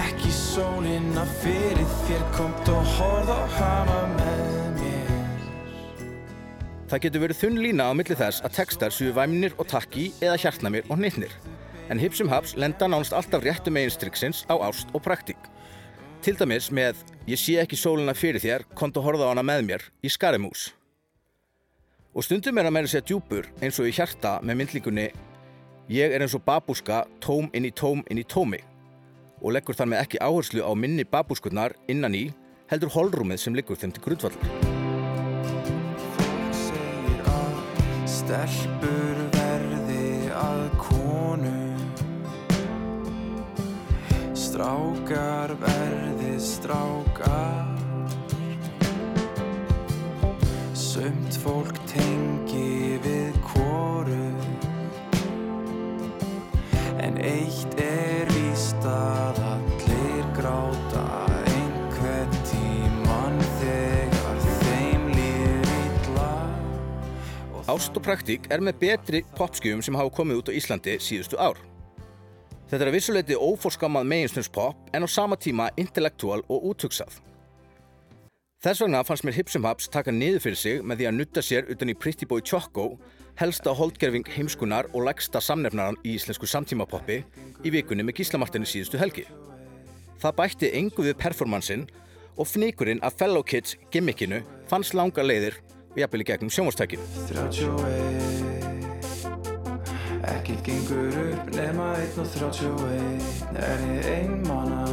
ekki 0.00 0.30
sólina 0.32 1.26
fyrir 1.42 1.90
þér 2.06 2.22
Komt 2.32 2.70
og 2.72 2.86
horð 2.96 3.32
og 3.34 3.56
hana 3.58 3.98
með 4.14 4.78
mér 4.78 5.10
Það 6.88 7.02
getur 7.04 7.24
verið 7.26 7.40
þunn 7.42 7.60
lína 7.60 7.88
á 7.88 7.92
milli 7.98 8.16
þess 8.16 8.44
að 8.46 8.54
textar 8.56 8.94
séu 8.94 9.12
væminir 9.16 9.56
og 9.58 9.68
takki 9.68 10.06
eða 10.22 10.38
hjartnamir 10.40 10.88
og 10.88 10.96
hnittnir. 11.00 11.32
En 11.92 12.00
Hipsum 12.00 12.30
Haps 12.32 12.54
lenda 12.56 12.88
nánast 12.88 13.12
alltaf 13.12 13.44
réttu 13.44 13.72
meginstriksins 13.74 14.44
á 14.48 14.56
ást 14.64 14.88
og 14.94 15.04
praktík. 15.04 15.40
Til 16.24 16.36
dæmis 16.40 16.70
með 16.72 17.02
Ég 17.28 17.40
sé 17.40 17.58
ekki 17.60 17.76
sólina 17.76 18.12
fyrir 18.16 18.40
þér, 18.40 18.64
kont 18.76 18.96
og 19.00 19.04
horfa 19.08 19.28
á 19.28 19.32
hana 19.32 19.44
með 19.44 19.68
mér 19.68 19.86
í 20.04 20.12
Skarimús. 20.12 20.70
Og 22.14 22.22
stundum 22.22 22.60
er 22.60 22.68
að 22.68 22.74
meira 22.76 22.90
segja 22.90 23.08
djúpur 23.08 23.48
eins 23.58 23.80
og 23.82 23.88
í 23.90 23.94
hjarta 23.94 24.36
með 24.46 24.60
myndlíkunni. 24.60 25.08
Ég 25.90 26.12
er 26.14 26.22
eins 26.22 26.36
og 26.38 26.44
babúska, 26.46 27.02
tóm 27.18 27.48
inn 27.50 27.66
í 27.66 27.72
tóm 27.74 28.04
inn 28.06 28.20
í 28.22 28.24
tómi. 28.30 28.60
Og 29.42 29.56
leggur 29.56 29.74
þar 29.74 29.90
með 29.90 30.02
ekki 30.04 30.20
áherslu 30.22 30.62
á 30.62 30.70
minni 30.78 31.02
babúskurnar 31.02 31.74
innan 31.90 32.14
í 32.14 32.28
heldur 32.70 32.94
holrúmið 32.94 33.42
sem 33.42 33.58
liggur 33.58 33.80
þeim 33.80 33.96
til 33.96 34.04
grundvallar. 34.06 34.54
Segir 36.54 37.26
að 37.34 37.58
stelpur 38.14 39.20
verði 39.34 40.30
að 40.38 40.64
konu. 40.86 41.58
Strákar 44.38 45.58
verði 45.66 46.34
strákar 46.38 47.63
Sumt 51.04 51.34
fólk 51.36 51.78
tengi 51.84 52.96
við 53.04 53.34
kóru 53.44 54.30
En 57.04 57.18
eitt 57.20 57.74
er 57.76 58.30
víst 58.32 58.86
að 58.88 59.40
allir 59.50 60.30
gráta 60.38 61.02
einhvern 61.50 62.32
tímann 62.48 63.36
þegar 63.58 64.40
þeim 64.62 65.04
líður 65.10 65.74
illa 65.82 66.32
Ást 67.76 67.92
og 67.92 68.06
praktík 68.08 68.48
er 68.48 68.64
með 68.64 68.80
betri 68.86 69.22
popskjöfum 69.36 69.84
sem 69.84 70.00
hafa 70.00 70.16
komið 70.22 70.40
út 70.40 70.54
á 70.54 70.56
Íslandi 70.56 70.96
síðustu 71.04 71.36
ár. 71.36 71.60
Þetta 72.72 72.80
er 72.80 72.94
að 72.94 72.96
vissuleiti 72.96 73.36
óforskammað 73.36 74.08
meginstunspop 74.08 74.96
en 74.96 75.04
á 75.04 75.08
sama 75.20 75.36
tíma 75.36 75.68
intellektúal 75.76 76.40
og 76.48 76.70
úthugsað. 76.72 77.20
Þess 78.64 78.80
vegna 78.80 79.02
fannst 79.04 79.26
mér 79.28 79.34
Hipsum 79.36 79.66
Haps 79.68 79.90
taka 79.92 80.08
niður 80.08 80.40
fyrir 80.40 80.56
sig 80.56 80.78
með 80.88 81.02
því 81.02 81.06
að 81.10 81.16
nutta 81.18 81.42
sér 81.44 81.66
utan 81.68 81.90
í 81.92 81.94
Pretty 82.00 82.24
Boy 82.24 82.40
Choco, 82.40 82.96
helsta 83.36 83.74
holdgerfing 83.76 84.24
heimskunar 84.24 84.86
og 84.94 85.04
lægsta 85.04 85.36
samnefnaran 85.44 85.98
í 86.00 86.14
íslensku 86.16 86.48
samtímapoppi 86.48 87.18
í 87.60 87.72
vikunni 87.74 88.00
með 88.08 88.22
gíslamartinni 88.22 88.64
síðustu 88.64 88.96
helgi. 88.96 89.26
Það 90.22 90.36
bætti 90.38 90.70
engu 90.80 91.04
við 91.04 91.18
performansin 91.20 91.84
og 92.38 92.48
fnikurinn 92.48 93.04
af 93.04 93.20
Fellow 93.20 93.44
Kids 93.44 93.76
gimmickinu 93.92 94.40
fannst 94.72 94.96
langa 94.96 95.20
leiðir 95.20 95.60
og 95.92 96.00
jafnvel 96.00 96.24
í 96.24 96.28
gegnum 96.32 96.48
sjónvastækinu. 96.56 97.04
31 97.28 98.24
Ekkert 100.32 100.64
gengur 100.64 101.12
upp 101.26 101.52
nema 101.52 101.92
1 102.00 102.16
og 102.16 102.32
31 102.32 103.60
Er 103.60 103.86
ég 103.92 104.08
einmana 104.14 104.88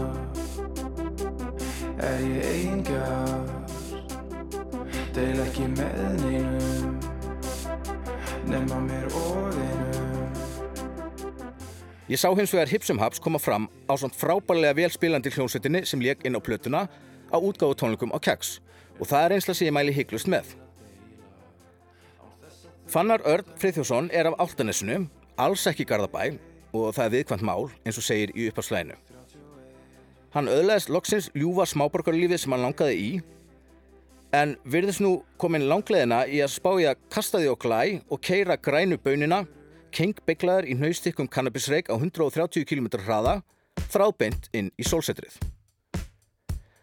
Er 2.02 2.20
ég 2.20 2.44
eingar 2.52 3.61
Deil 5.22 5.38
ekki 5.44 5.68
með 5.70 6.24
neinum 6.24 6.96
Nema 8.50 8.80
mér 8.82 9.04
og 9.14 9.54
einum 9.54 10.32
Ég 12.10 12.18
sá 12.18 12.26
hins 12.34 12.50
vegar 12.56 12.72
Hipsum 12.72 12.98
Haps 12.98 13.22
koma 13.22 13.38
fram 13.38 13.68
á 13.86 13.94
svona 13.94 14.18
frábærlega 14.18 14.80
velspilandi 14.80 15.30
hljómsveitinni 15.36 15.84
sem 15.86 16.02
lék 16.02 16.26
inn 16.26 16.34
á 16.34 16.42
plötuna 16.42 16.88
á 17.30 17.38
útgáfu 17.38 17.78
tónleikum 17.78 18.16
á 18.18 18.20
Keks 18.20 18.56
og 18.98 19.06
það 19.12 19.26
er 19.28 19.36
einslega 19.36 19.60
sem 19.60 19.70
ég 19.70 19.76
mæli 19.78 19.94
hygglust 19.94 20.32
með. 20.32 20.56
Fannar 22.90 23.22
Örn 23.22 23.46
Freyþjósson 23.62 24.10
er 24.10 24.32
af 24.32 24.42
Áltanesinu, 24.42 25.06
alls 25.38 25.68
ekki 25.70 25.86
Garðabæ 25.86 26.34
og 26.74 26.96
það 26.98 27.06
er 27.06 27.14
viðkvæmt 27.16 27.46
mál 27.46 27.70
eins 27.86 28.02
og 28.02 28.08
segir 28.08 28.34
í 28.34 28.50
uppafslæðinu. 28.50 28.98
Hann 30.34 30.50
öðlaðist 30.50 30.90
loksins 30.90 31.30
ljúfa 31.38 31.70
smáborgarlífið 31.70 32.42
sem 32.42 32.58
hann 32.58 32.66
langaði 32.66 32.98
í 32.98 33.14
en 34.32 34.56
virðist 34.64 35.02
nú 35.04 35.18
komin 35.42 35.68
langleðina 35.68 36.24
í 36.28 36.40
að 36.44 36.54
spá 36.56 36.72
í 36.80 36.86
að 36.88 37.00
kasta 37.12 37.42
því 37.42 37.52
á 37.52 37.56
glæ 37.60 37.82
og 38.08 38.22
keira 38.24 38.56
grænu 38.56 38.98
bönina 39.04 39.44
kengbygglaðar 39.92 40.70
í 40.72 40.78
hnaustikkum 40.80 41.28
kannabisreik 41.28 41.92
á 41.92 41.96
130 42.00 42.64
km 42.68 42.88
hraða 43.04 43.42
þráðbeint 43.92 44.48
inn 44.56 44.72
í 44.80 44.88
sólsetrið. 44.88 45.36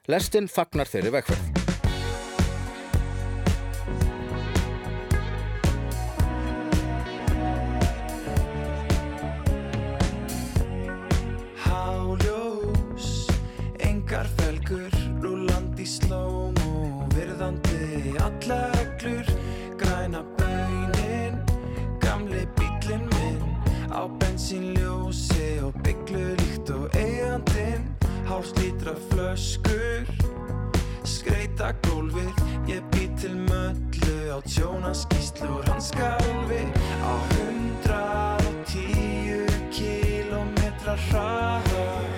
Lestin 0.08 0.48
fagnar 0.48 0.88
þeirri 0.88 1.12
vegferð. 1.12 1.56
Háljós, 11.64 13.28
engar 13.84 14.28
felgur, 14.36 15.00
rúlandi 15.20 15.88
slóm 15.88 16.28
og 16.32 16.37
reglur, 18.48 19.26
græna 19.78 20.22
baunin, 20.38 21.34
gamli 22.00 22.46
bílinn 22.56 23.04
minn, 23.12 23.42
á 23.92 24.08
bensínljósi 24.20 25.60
og 25.62 25.74
bygglu 25.84 26.34
líkt 26.40 26.70
og 26.70 26.96
eigandinn, 26.96 27.84
hálslítra 28.28 28.94
flöskur, 29.10 30.08
skreita 31.04 31.72
gólfið, 31.86 32.34
ég 32.68 32.82
bý 32.92 33.08
til 33.20 33.36
möllu 33.48 34.18
á 34.32 34.38
tjónaskíslu 34.48 35.48
úr 35.58 35.68
hans 35.68 35.92
skálfi, 35.92 36.62
á 37.04 37.12
hundrað 37.32 38.48
og 38.48 38.56
tíu 38.70 39.44
kílómetra 39.72 40.96
hraða. 41.08 42.17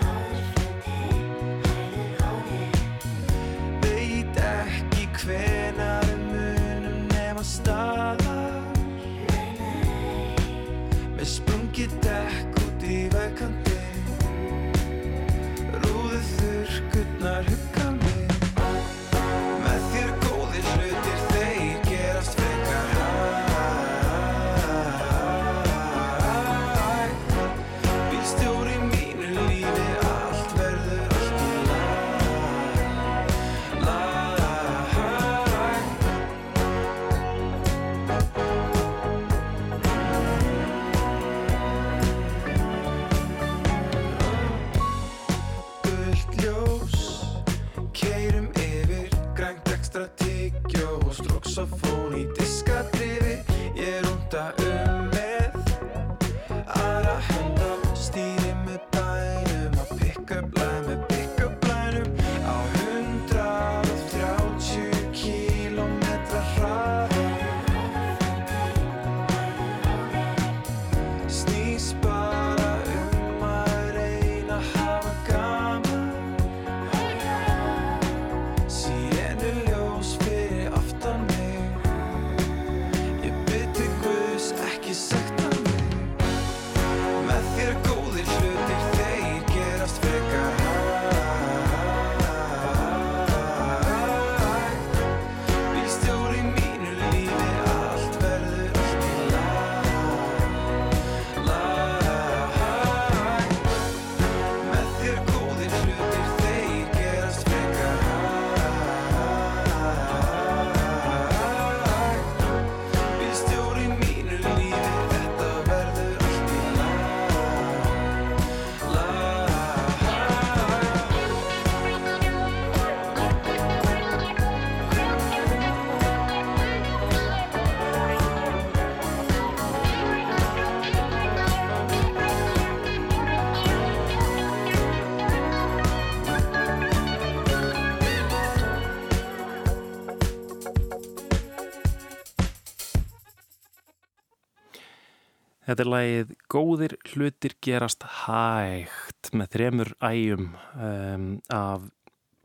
Þetta 145.71 145.85
er 145.85 145.89
lagið 145.93 146.31
Góðir 146.51 146.93
hlutir 147.13 147.53
gerast 147.63 148.03
hægt 148.25 149.29
með 149.31 149.53
þremur 149.53 149.91
ægjum 150.03 150.49
um, 150.75 151.29
af 151.47 151.85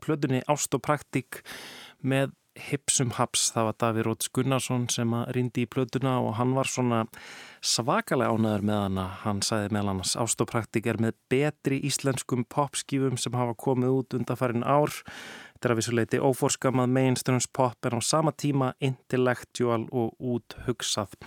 plötunni 0.04 0.44
Ást 0.46 0.76
og 0.78 0.84
Praktík 0.86 1.40
með 2.06 2.36
Hipsum 2.68 3.10
Haps. 3.18 3.48
Það 3.50 3.66
var 3.66 3.76
Davíð 3.82 4.06
Róts 4.06 4.30
Gunnarsson 4.30 4.86
sem 4.94 5.18
rindi 5.34 5.66
í 5.66 5.72
plötuna 5.74 6.20
og 6.22 6.36
hann 6.38 6.54
var 6.54 6.70
svona 6.70 7.02
svakalega 7.58 8.30
ánæður 8.30 8.68
með 8.70 8.82
hana. 8.84 9.10
Hann 9.26 9.42
sagði 9.42 9.74
meðal 9.74 9.96
annars 9.96 10.14
Ást 10.22 10.46
og 10.46 10.52
Praktík 10.54 10.86
er 10.86 11.02
með 11.02 11.18
betri 11.26 11.82
íslenskum 11.90 12.46
popskífum 12.46 13.18
sem 13.18 13.34
hafa 13.34 13.58
komið 13.58 14.04
út 14.04 14.20
undanfærin 14.20 14.62
ár. 14.62 14.94
Þetta 15.56 15.66
er 15.66 15.74
að 15.74 15.82
vissuleiti 15.82 16.22
óforskamað 16.22 16.94
mainstreams 16.94 17.50
pop 17.50 17.90
en 17.90 17.98
á 17.98 18.00
sama 18.06 18.30
tíma 18.30 18.76
intellectual 18.78 19.88
og 19.90 20.14
úthugsað. 20.22 21.18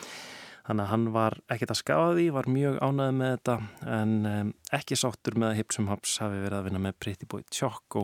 Þannig 0.69 0.85
að 0.85 0.91
hann 0.91 1.05
var 1.09 1.35
ekkert 1.49 1.71
að 1.73 1.77
skafa 1.79 2.09
því, 2.13 2.23
var 2.35 2.47
mjög 2.53 2.75
ánæðið 2.77 3.15
með 3.17 3.31
þetta 3.31 3.53
en 3.89 4.11
um, 4.29 4.49
ekki 4.77 4.97
sáttur 5.01 5.37
með 5.41 5.47
að 5.47 5.55
Hipsum 5.57 5.87
Haps 5.89 6.11
hafi 6.21 6.43
verið 6.43 6.57
að 6.59 6.67
vinna 6.67 6.81
með 6.83 6.99
Pretty 7.01 7.27
Boy 7.31 7.41
Choco 7.49 8.03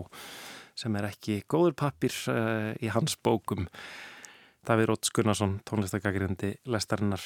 sem 0.74 0.97
er 0.97 1.05
ekki 1.11 1.36
góður 1.45 1.76
pappir 1.78 2.16
uh, 2.34 2.72
í 2.82 2.89
hans 2.89 3.13
bókum. 3.22 3.68
Davíð 4.66 4.89
Róts 4.89 5.13
Gunnarsson, 5.13 5.59
tónlistagagrindi 5.70 6.55
lestarinnar, 6.66 7.22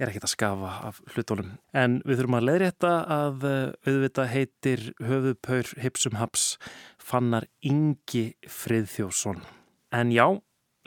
er 0.00 0.08
ekkert 0.08 0.30
að 0.30 0.32
skafa 0.32 0.72
af 0.88 1.04
hlutónum. 1.12 1.52
En 1.76 2.00
við 2.08 2.22
þurfum 2.22 2.40
að 2.40 2.48
leiðrétta 2.48 2.96
að 3.18 3.46
uh, 3.52 3.60
auðvita 3.84 4.28
heitir 4.32 4.88
höfuðpaur 4.96 5.76
Hipsum 5.84 6.16
Haps 6.22 6.54
fannar 6.96 7.50
Ingi 7.60 8.30
Friðþjósson. 8.48 9.44
En 9.92 10.16
já, 10.16 10.24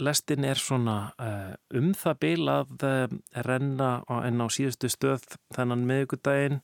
lestin 0.02 0.46
er 0.48 0.60
svona 0.60 0.98
uh, 1.22 1.54
um 1.78 1.92
það 1.98 2.20
bil 2.26 2.50
að 2.52 2.86
uh, 2.88 3.16
renna 3.48 3.92
á, 4.06 4.14
enn 4.26 4.42
á 4.42 4.48
síðustu 4.52 4.90
stöð 4.92 5.26
þennan 5.56 5.86
miðugudaginn. 5.90 6.62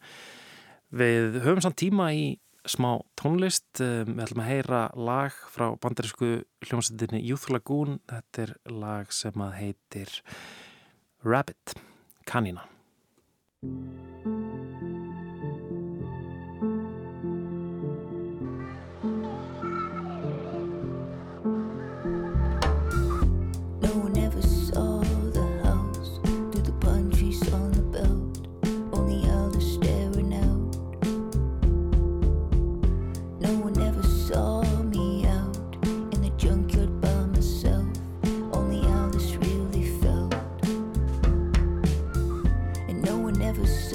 Við 0.97 1.41
höfum 1.43 1.63
samt 1.65 1.79
tíma 1.81 2.11
í 2.15 2.27
smá 2.67 2.97
tónlist. 3.19 3.69
Uh, 3.79 4.03
við 4.07 4.23
ætlum 4.27 4.45
að 4.45 4.51
heyra 4.51 4.81
lag 4.95 5.43
frá 5.53 5.69
bandarísku 5.83 6.31
hljómsendinni 6.67 7.21
Youth 7.25 7.51
Lagoon. 7.53 7.99
Þetta 8.09 8.47
er 8.47 8.55
lag 8.71 9.13
sem 9.15 9.45
að 9.47 9.59
heitir 9.61 10.17
Rabbit, 11.25 11.77
kanína. 12.29 12.67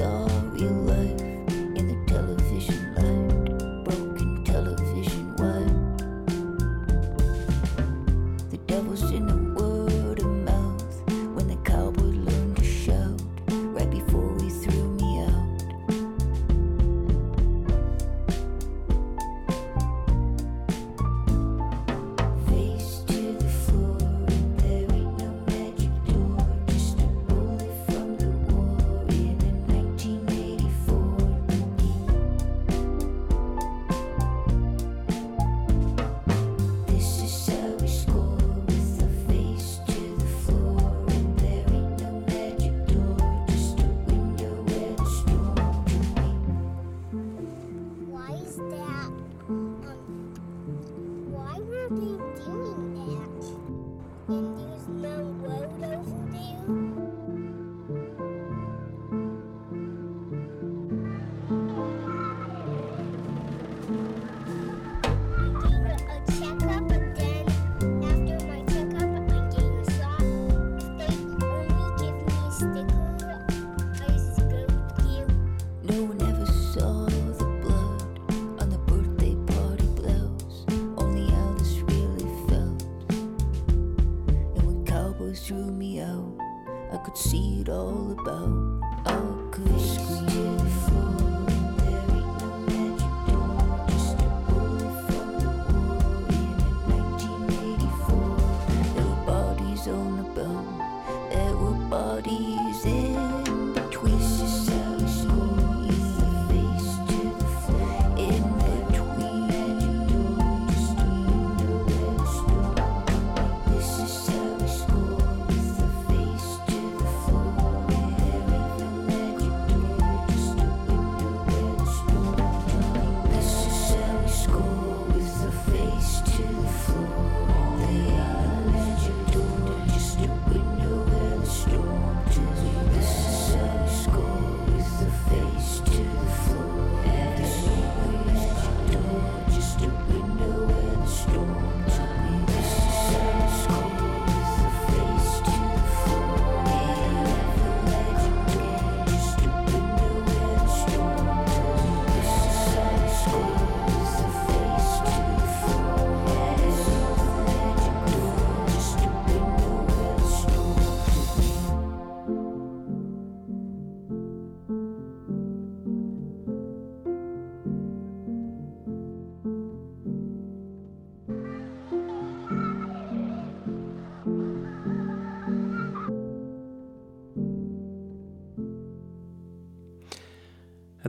so 0.03 0.32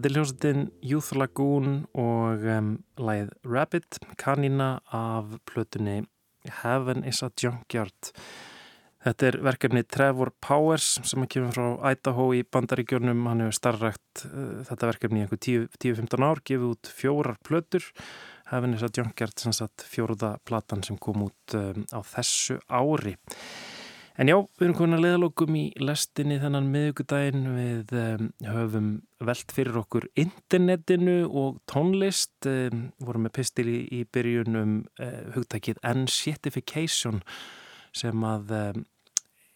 Þetta 0.03 0.11
er 0.11 0.17
hljómsveitin 0.17 0.63
Youth 0.83 1.13
Lagoon 1.15 1.67
og 1.95 2.41
um, 2.51 2.71
lagið 2.99 3.29
Rabbit, 3.47 3.99
kanina 4.19 4.81
af 4.91 5.29
plötunni 5.47 6.01
Heaven 6.57 7.05
is 7.07 7.21
a 7.23 7.29
Junkyard. 7.39 8.09
Þetta 9.05 9.29
er 9.29 9.37
verkefni 9.47 9.85
Trevor 9.87 10.33
Powers 10.43 10.97
sem 11.07 11.23
kemur 11.31 11.55
frá 11.55 11.93
Idaho 11.93 12.25
í 12.35 12.41
bandaríkjörnum. 12.43 13.21
Hann 13.31 13.45
hefur 13.45 13.55
starrakt 13.55 14.25
uh, 14.27 14.65
þetta 14.67 14.89
verkefni 14.91 15.21
í 15.21 15.23
einhver 15.23 15.39
10-15 15.47 16.27
ár, 16.27 16.43
gefið 16.51 16.73
út 16.73 16.91
fjórar 16.99 17.39
plötur. 17.47 17.87
Heaven 18.51 18.75
is 18.75 18.83
a 18.83 18.91
Junkyard, 18.91 19.39
fjóruða 19.87 20.33
platan 20.43 20.83
sem 20.83 20.99
kom 20.99 21.29
út 21.29 21.55
um, 21.55 21.87
á 21.95 22.03
þessu 22.11 22.59
ári. 22.67 23.15
En 24.13 24.29
já, 24.29 24.35
við 24.59 24.67
erum 24.67 24.75
komin 24.77 24.93
að 24.99 25.05
leiðalokum 25.07 25.55
í 25.57 25.63
lestinni 25.81 26.35
þennan 26.37 26.67
miðugudaginn. 26.69 27.47
Við 27.55 27.93
um, 27.97 28.27
höfum 28.45 28.91
velt 29.25 29.53
fyrir 29.55 29.79
okkur 29.81 30.05
internetinu 30.21 31.23
og 31.25 31.57
tónlist. 31.71 32.35
Um, 32.45 32.91
vorum 33.01 33.25
með 33.25 33.33
pistil 33.39 33.65
í, 33.71 33.79
í 33.89 34.03
byrjun 34.05 34.59
um 34.59 34.75
uh, 35.01 35.33
hugtækið 35.33 35.81
N-shitification 35.95 37.23
sem 37.93 38.27
að 38.29 38.53
um, 38.59 38.85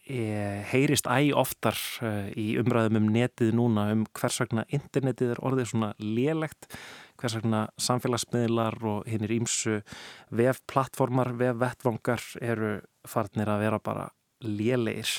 e, 0.10 0.26
heyrist 0.72 1.06
æg 1.06 1.32
oftar 1.38 1.78
uh, 2.02 2.26
í 2.34 2.50
umræðum 2.58 3.04
um 3.04 3.14
netið 3.14 3.54
núna 3.58 3.88
um 3.94 4.08
hvers 4.18 4.42
vegna 4.42 4.66
internetið 4.74 5.36
er 5.36 5.46
orðið 5.46 5.72
svona 5.76 5.94
lélegt 6.02 6.70
hvers 7.18 7.38
vegna 7.38 7.68
samfélagsmiðlar 7.82 8.78
og 8.90 9.10
hinn 9.10 9.26
er 9.26 9.38
ímsu 9.38 9.82
vefplattformar, 10.34 11.36
vefvettvangar 11.38 12.30
eru 12.42 12.80
farnir 13.06 13.50
að 13.54 13.68
vera 13.68 13.82
bara 13.82 14.12
lélegir 14.44 15.12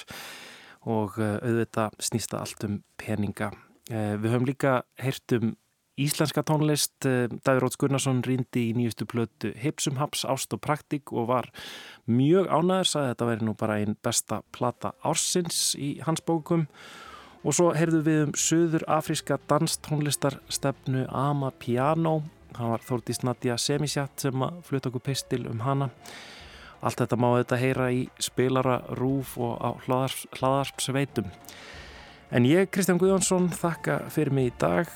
og 0.88 1.18
uh, 1.18 1.38
auðvitað 1.42 1.96
snýsta 2.02 2.42
allt 2.42 2.64
um 2.66 2.82
peninga. 3.00 3.52
Uh, 3.88 4.14
við 4.20 4.34
höfum 4.34 4.48
líka 4.48 4.74
heyrt 5.00 5.34
um 5.36 5.56
íslenska 5.98 6.44
tónlist. 6.46 6.94
Uh, 7.04 7.26
Davíð 7.44 7.64
Róts 7.64 7.80
Gunnarsson 7.80 8.22
rýndi 8.26 8.68
í 8.68 8.76
nýjustu 8.78 9.08
plötu 9.10 9.52
Hipsum 9.58 9.98
Haps, 9.98 10.24
Ást 10.28 10.54
og 10.54 10.62
Praktik 10.64 11.12
og 11.12 11.28
var 11.32 11.50
mjög 12.06 12.48
ánæður, 12.48 12.90
sagði 12.92 13.04
að 13.04 13.12
þetta 13.12 13.28
væri 13.32 13.48
nú 13.48 13.56
bara 13.58 13.78
einn 13.82 13.98
besta 14.04 14.40
plata 14.54 14.94
ársins 15.02 15.74
í 15.78 15.96
hans 16.06 16.24
bókum. 16.24 16.68
Og 17.46 17.54
svo 17.54 17.70
heyrðum 17.74 18.06
við 18.06 18.24
um 18.24 18.32
söður 18.38 18.84
afríska 18.90 19.38
danstónlistarstefnu 19.50 21.06
Ama 21.14 21.52
Piano. 21.58 22.20
Það 22.56 22.72
var 22.72 22.82
Þórdís 22.88 23.22
Nadja 23.22 23.58
Semisjat 23.60 24.26
sem 24.26 24.42
að 24.42 24.58
fluta 24.66 24.90
okkur 24.90 25.04
pistil 25.10 25.44
um 25.50 25.62
hana. 25.62 25.92
Allt 26.78 27.00
þetta 27.02 27.18
má 27.18 27.30
þetta 27.40 27.58
heyra 27.58 27.88
í 27.90 28.04
spilara, 28.22 28.80
rúf 28.98 29.34
og 29.40 29.58
á 29.58 29.70
hlaðarpsveitum. 29.86 31.32
En 32.28 32.44
ég, 32.44 32.68
Kristján 32.68 33.00
Guðjónsson, 33.00 33.48
þakka 33.56 34.02
fyrir 34.12 34.34
mig 34.36 34.50
í 34.50 34.56
dag. 34.60 34.90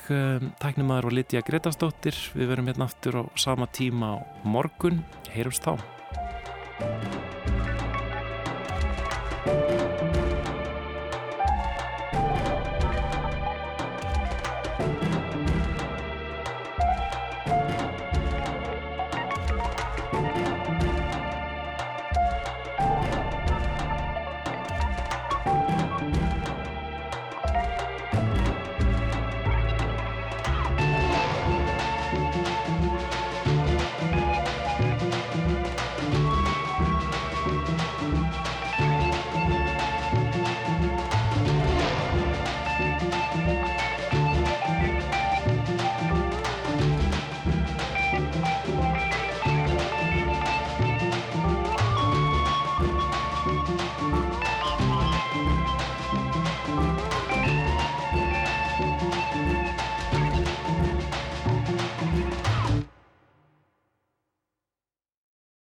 Tæknumæður 0.61 1.09
var 1.09 1.17
Lítja 1.17 1.41
Gretarsdóttir. 1.47 2.19
Við 2.37 2.53
verum 2.53 2.69
hérna 2.69 2.85
aftur 2.85 3.19
á 3.19 3.23
sama 3.33 3.65
tíma 3.73 4.13
á 4.13 4.17
morgun. 4.45 5.01
Heyrums 5.33 5.63
þá. 5.65 5.81